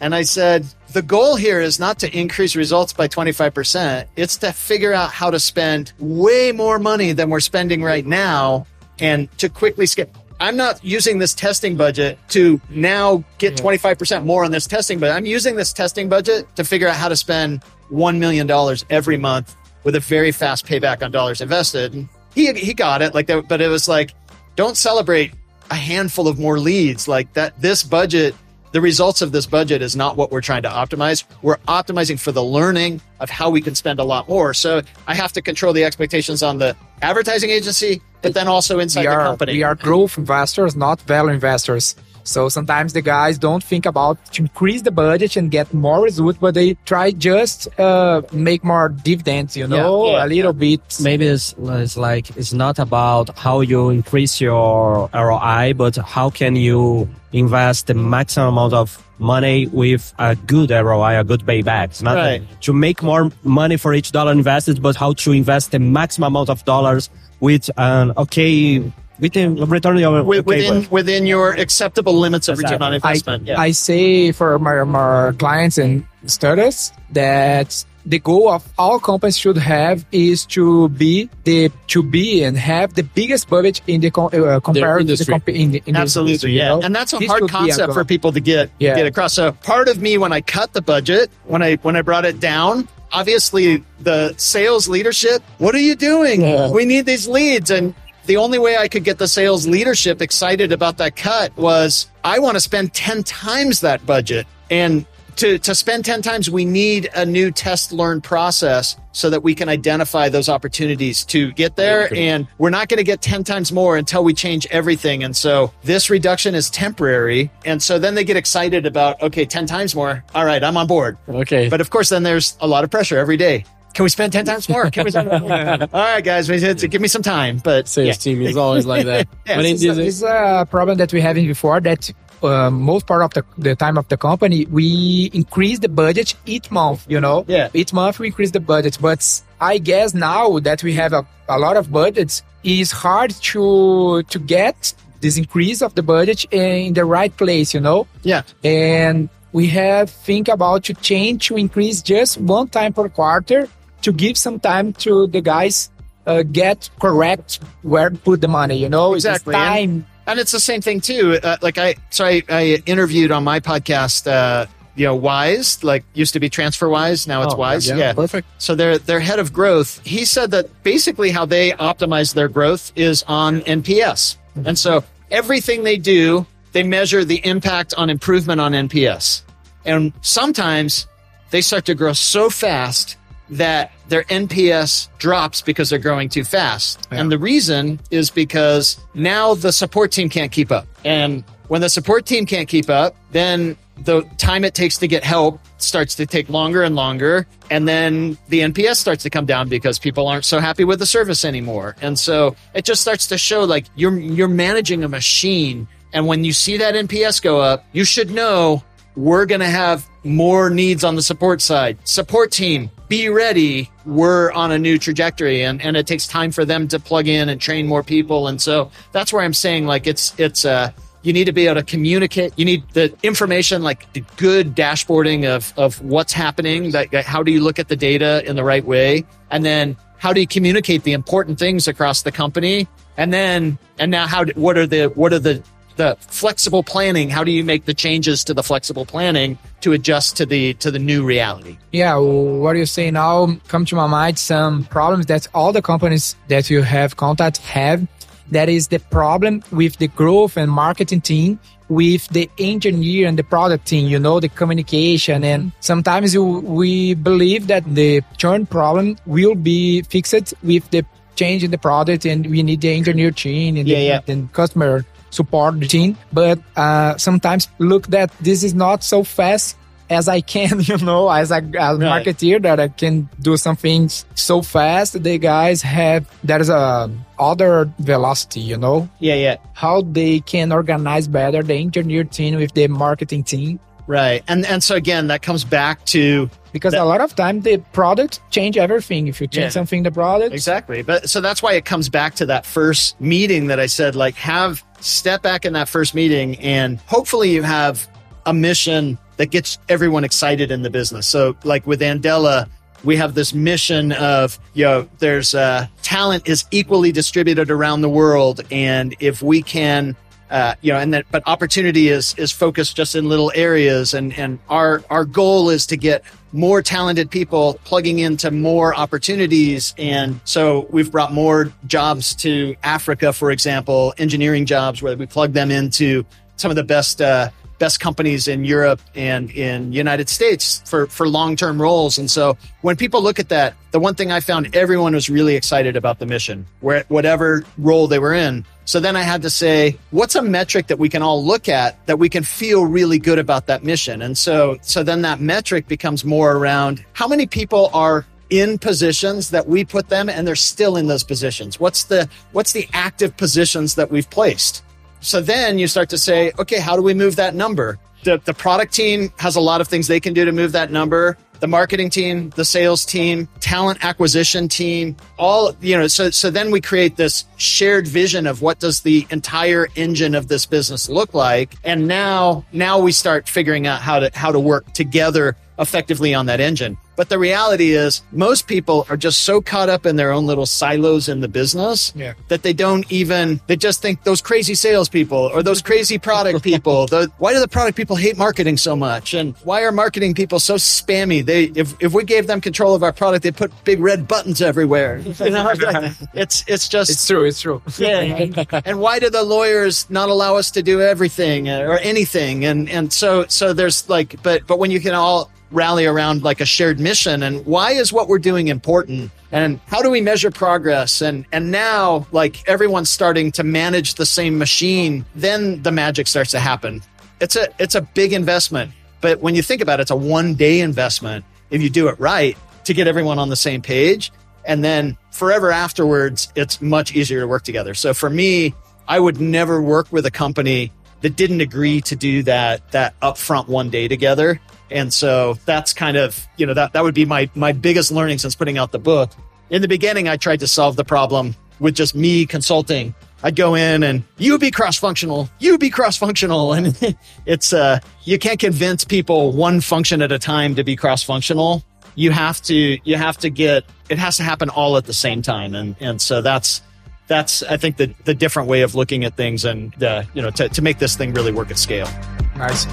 [0.00, 4.06] And I said, the goal here is not to increase results by 25%.
[4.14, 8.66] It's to figure out how to spend way more money than we're spending right now
[9.00, 10.16] and to quickly skip.
[10.38, 15.10] I'm not using this testing budget to now get 25% more on this testing, but
[15.10, 18.48] I'm using this testing budget to figure out how to spend $1 million
[18.90, 21.94] every month with a very fast payback on dollars invested.
[21.94, 24.12] And he, he got it like that, but it was like,
[24.56, 25.32] don't celebrate
[25.70, 27.60] a handful of more leads like that.
[27.60, 28.34] This budget
[28.74, 31.22] the results of this budget is not what we're trying to optimize.
[31.42, 34.52] We're optimizing for the learning of how we can spend a lot more.
[34.52, 39.02] So I have to control the expectations on the advertising agency, but then also inside
[39.02, 39.52] we the are, company.
[39.52, 41.94] We are growth investors, not value investors.
[42.24, 46.38] So sometimes the guys don't think about to increase the budget and get more results,
[46.40, 50.80] but they try just uh, make more dividends, you know, Yeah, yeah, a little bit.
[51.00, 56.56] maybe it's, it's like it's not about how you increase your ROI, but how can
[56.56, 61.84] you invest the maximum amount of money with a good ROI, a good payback.
[61.86, 62.42] It's not Right.
[62.62, 66.48] to make more money for each dollar invested, but how to invest the maximum amount
[66.50, 67.10] of dollars
[67.40, 68.82] with an okay
[69.20, 72.94] with a return on Wi- okay, within but- within your acceptable limits of return on
[72.94, 73.10] Exactly.
[73.10, 73.46] investment.
[73.46, 73.60] yeah.
[73.60, 79.56] I say for my, my clients and students that the goal of all companies should
[79.56, 84.28] have is to be the to be and have the biggest budget in the com-
[84.32, 85.32] uh, compared to the industry.
[85.32, 86.68] comp- in the, in Absolutely, industry, you yeah.
[86.68, 86.82] know?
[86.82, 88.94] And that's a This hard should be a concept for people to get Yeah.
[88.96, 89.32] get across.
[89.32, 92.40] So part of me when I cut the budget, when I when I brought it
[92.40, 96.42] down, obviously the sales leadership, what are you doing?
[96.42, 96.70] Yeah.
[96.70, 97.94] We need these leads and
[98.26, 102.38] the only way I could get the sales leadership excited about that cut was I
[102.38, 104.46] want to spend 10 times that budget.
[104.70, 105.06] And
[105.36, 109.54] to, to spend 10 times, we need a new test learn process so that we
[109.54, 112.12] can identify those opportunities to get there.
[112.14, 115.22] And we're not going to get 10 times more until we change everything.
[115.22, 117.50] And so this reduction is temporary.
[117.64, 120.24] And so then they get excited about, okay, 10 times more.
[120.34, 121.16] All right, I'm on board.
[121.28, 121.68] Okay.
[121.68, 123.64] But of course, then there's a lot of pressure every day.
[123.94, 124.90] Can we spend 10 times more?
[124.90, 127.58] Can we spend All right, guys, we said give me some time.
[127.62, 128.12] But sales yeah.
[128.14, 129.28] team is always like that.
[129.46, 132.10] Yeah, but in it's this, This is a problem that we had before that
[132.42, 136.70] uh, most part of the, the time of the company, we increase the budget each
[136.70, 137.44] month, you know?
[137.46, 137.68] Yeah.
[137.72, 138.98] Each month we increase the budget.
[139.00, 144.22] But I guess now that we have a, a lot of budgets, it's hard to,
[144.24, 148.06] to get this increase of the budget in the right place, you know?
[148.22, 148.42] yeah.
[148.64, 153.68] and we have think about to change to increase just one time per quarter
[154.04, 155.90] to give some time to the guys
[156.26, 159.52] uh, get correct where to put the money you know It's Exactly.
[159.54, 161.38] time And it's the same thing too.
[161.42, 164.64] Uh, like I, so I, I interviewed on my podcast, uh,
[164.96, 167.84] you know, Wise, like used to be TransferWise, now it's Oh, Wise.
[167.86, 168.46] yeah, Yeah, perfect.
[168.56, 172.90] So their their head of growth, he said that basically how they optimize their growth
[172.96, 178.72] is on NPS, and so everything they do, they measure the impact on improvement on
[178.72, 179.42] NPS,
[179.84, 181.06] and sometimes
[181.50, 183.16] they start to grow so fast
[183.50, 187.06] that their NPS drops because they're growing too fast.
[187.10, 190.86] And the reason is because now the support team can't keep up.
[191.04, 195.22] And when the support team can't keep up, then the time it takes to get
[195.22, 197.46] help starts to take longer and longer.
[197.70, 201.06] And then the NPS starts to come down because people aren't so happy with the
[201.06, 201.96] service anymore.
[202.02, 205.86] And so it just starts to show like you're, you're managing a machine.
[206.12, 208.82] And when you see that NPS go up, you should know
[209.16, 211.98] we're going to have more needs on the support side.
[212.04, 213.90] Support team, be ready.
[214.04, 217.48] We're on a new trajectory and, and it takes time for them to plug in
[217.48, 218.48] and train more people.
[218.48, 220.90] And so that's where I'm saying like it's, it's, uh,
[221.22, 222.52] you need to be able to communicate.
[222.58, 226.90] You need the information, like the good dashboarding of, of what's happening.
[226.90, 229.24] That how do you look at the data in the right way?
[229.50, 232.88] And then how do you communicate the important things across the company?
[233.16, 235.62] And then, and now how, do, what are the, what are the,
[235.96, 237.30] the flexible planning?
[237.30, 240.90] How do you make the changes to the flexible planning to adjust to the, to
[240.90, 241.76] the new reality?
[241.92, 246.34] yeah what you say now come to my mind some problems that all the companies
[246.48, 248.06] that you have contact have
[248.50, 253.44] that is the problem with the growth and marketing team with the engineer and the
[253.44, 256.42] product team you know the communication and sometimes you,
[256.80, 261.04] we believe that the churn problem will be fixed with the
[261.36, 264.32] change in the product and we need the engineer team and Yeah, the, yeah.
[264.32, 265.04] and customer
[265.34, 269.76] support team but uh, sometimes look that this is not so fast
[270.10, 274.60] as I can, you know, as a, as marketeer that I can do something so
[274.60, 275.10] fast.
[275.22, 279.56] The guys have there's a other velocity, you know, Yeah, yeah.
[279.72, 284.44] how they can organize better the engineer team with the marketing team Right.
[284.46, 287.78] And and so again, that comes back to Because That- a lot of time the
[287.94, 289.28] product change everything.
[289.28, 289.78] If you change Yeah.
[289.80, 290.52] something, in the product.
[290.52, 291.00] Exactly.
[291.02, 294.34] But so that's why it comes back to that first meeting that I said, like,
[294.36, 298.08] have step back in that first meeting and hopefully you have
[298.46, 301.26] a mission that gets everyone excited in the business.
[301.26, 302.68] So, like with Andela,
[303.04, 308.08] we have this mission of, you know, there's uh, talent is equally distributed around the
[308.08, 308.62] world.
[308.70, 310.16] And if we can,
[310.50, 314.32] uh, you know, and that, but opportunity is is focused just in little areas, and
[314.38, 316.22] and our our goal is to get
[316.52, 323.32] more talented people plugging into more opportunities, and so we've brought more jobs to Africa,
[323.32, 326.24] for example, engineering jobs where we plug them into
[326.56, 327.20] some of the best.
[327.20, 327.50] Uh,
[327.84, 332.16] best companies in Europe and in United States for, for long-term roles.
[332.16, 335.54] And so when people look at that, the one thing I found everyone was really
[335.54, 338.64] excited about the mission, where whatever role they were in.
[338.86, 341.90] So then I had to say, what's a metric that we can all look at
[342.06, 344.22] that we can feel really good about that mission?
[344.22, 349.50] And so, so then that metric becomes more around how many people are in positions
[349.50, 351.78] that we put them and they're still in those positions.
[351.78, 354.82] What's the, what's the active positions that we've placed?
[355.24, 357.98] So then you start to say, okay, how do we move that number?
[358.24, 360.90] The, the product team has a lot of things they can do to move that
[360.90, 361.38] number.
[361.60, 366.70] The marketing team, the sales team, talent acquisition team, all, you know, so, so then
[366.70, 371.32] we create this shared vision of what does the entire engine of this business look
[371.32, 371.74] like.
[371.84, 376.46] And now, now we start figuring out how to, how to work together effectively on
[376.46, 376.98] that engine.
[377.16, 380.66] But the reality is most people are just so caught up in their own little
[380.66, 382.34] silos in the business Yeah.
[382.48, 387.06] that they don't even, they just think those crazy salespeople or those crazy product people.
[387.06, 389.34] The, why do the product people hate marketing so much?
[389.34, 391.44] And why are marketing people so spammy?
[391.44, 394.60] They, if, if we gave them control of our product, they'd put big red buttons
[394.62, 395.18] everywhere.
[395.44, 395.72] You know,
[396.34, 397.44] it's, it's just, It's true.
[397.44, 397.82] It's true.
[397.98, 398.46] yeah.
[398.84, 402.64] and why do the lawyers not allow us to do everything or anything?
[402.64, 406.60] And and so so there's like but but when you can all rally around like
[406.60, 410.50] a shared mission and why is what we're doing important and how do we measure
[410.50, 411.22] progress?
[411.22, 416.50] And and now like everyone's starting to manage the same machine then the magic starts
[416.50, 417.02] to happen.
[417.40, 418.90] It's a it's a big investment.
[419.20, 422.18] But when you think about it it's a one day investment if you do it
[422.18, 424.32] right to get everyone on the same page.
[424.64, 427.94] And then forever afterwards it's much easier to work together.
[427.94, 428.74] So for me
[429.06, 430.90] i would never work with a company
[431.20, 434.60] that didn't agree to do that that upfront one day together
[434.90, 438.38] and so that's kind of you know that that would be my my biggest learning
[438.38, 439.30] since putting out the book
[439.70, 443.74] in the beginning i tried to solve the problem with just me consulting I'd go
[443.74, 446.72] in and you be cross functional, you be cross functional.
[446.72, 451.22] And it's, uh, you can't convince people one function at a time to be cross
[451.22, 451.84] functional.
[452.14, 455.42] You have to, you have to get, it has to happen all at the same
[455.42, 455.74] time.
[455.74, 456.80] And, and so that's,
[457.26, 460.50] that's, I think the, the different way of looking at things and, uh, you know,
[460.50, 462.08] to, to make this thing really work at scale.
[462.56, 462.86] Nice.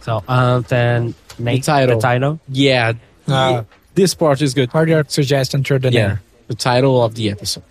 [0.00, 1.96] So um, then Nate, title.
[1.96, 2.40] The title.
[2.48, 2.94] Yeah.
[3.26, 4.72] Uh, this part is good.
[4.72, 6.06] what are your suggestions the Yeah.
[6.08, 6.18] name?
[6.46, 7.62] The title of the episode.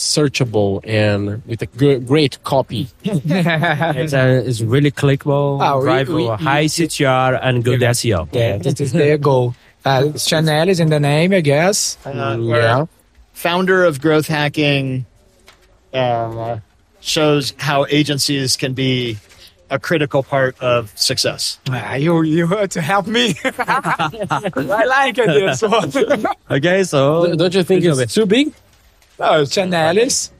[0.00, 2.88] Searchable and with a good, great copy.
[3.04, 8.26] It's, uh, it's really clickable, Ah, we- we- high CTR, and good SEO.
[8.32, 9.54] Yeah, this is the goal.
[9.84, 11.98] Uh, Sean Ellis in the name, I guess.
[12.06, 12.86] Uh, yeah.
[13.34, 15.04] Founder of growth hacking,
[15.92, 16.58] uh,
[17.00, 19.18] shows how agencies can be
[19.68, 21.58] a critical part of success.
[21.68, 23.34] Ah, you you had to help me.
[23.44, 26.24] I like it, this one.
[26.50, 28.52] Okay, so Don't you think it's too big?
[29.20, 30.32] No, Sean Ellis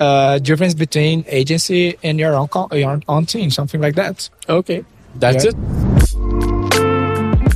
[0.00, 4.30] uh, difference between agency and your own your own team, something like that.
[4.48, 4.84] Okay.
[5.16, 5.50] That's Yeah.
[5.50, 5.87] it.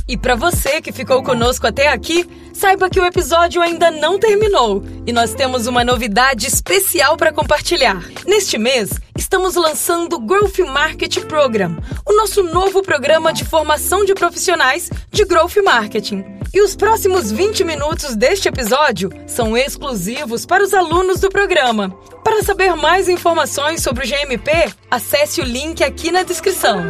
[0.07, 4.83] E para você que ficou conosco até aqui, saiba que o episódio ainda não terminou
[5.07, 8.03] e nós temos uma novidade especial para compartilhar.
[8.27, 14.13] Neste mês, estamos lançando o Growth Market Program, o nosso novo programa de formação de
[14.13, 16.23] profissionais de Growth Marketing.
[16.53, 21.89] E os próximos 20 minutos deste episódio são exclusivos para os alunos do programa.
[22.23, 24.51] Para saber mais informações sobre o GMP,
[24.91, 26.89] acesse o link aqui na descrição.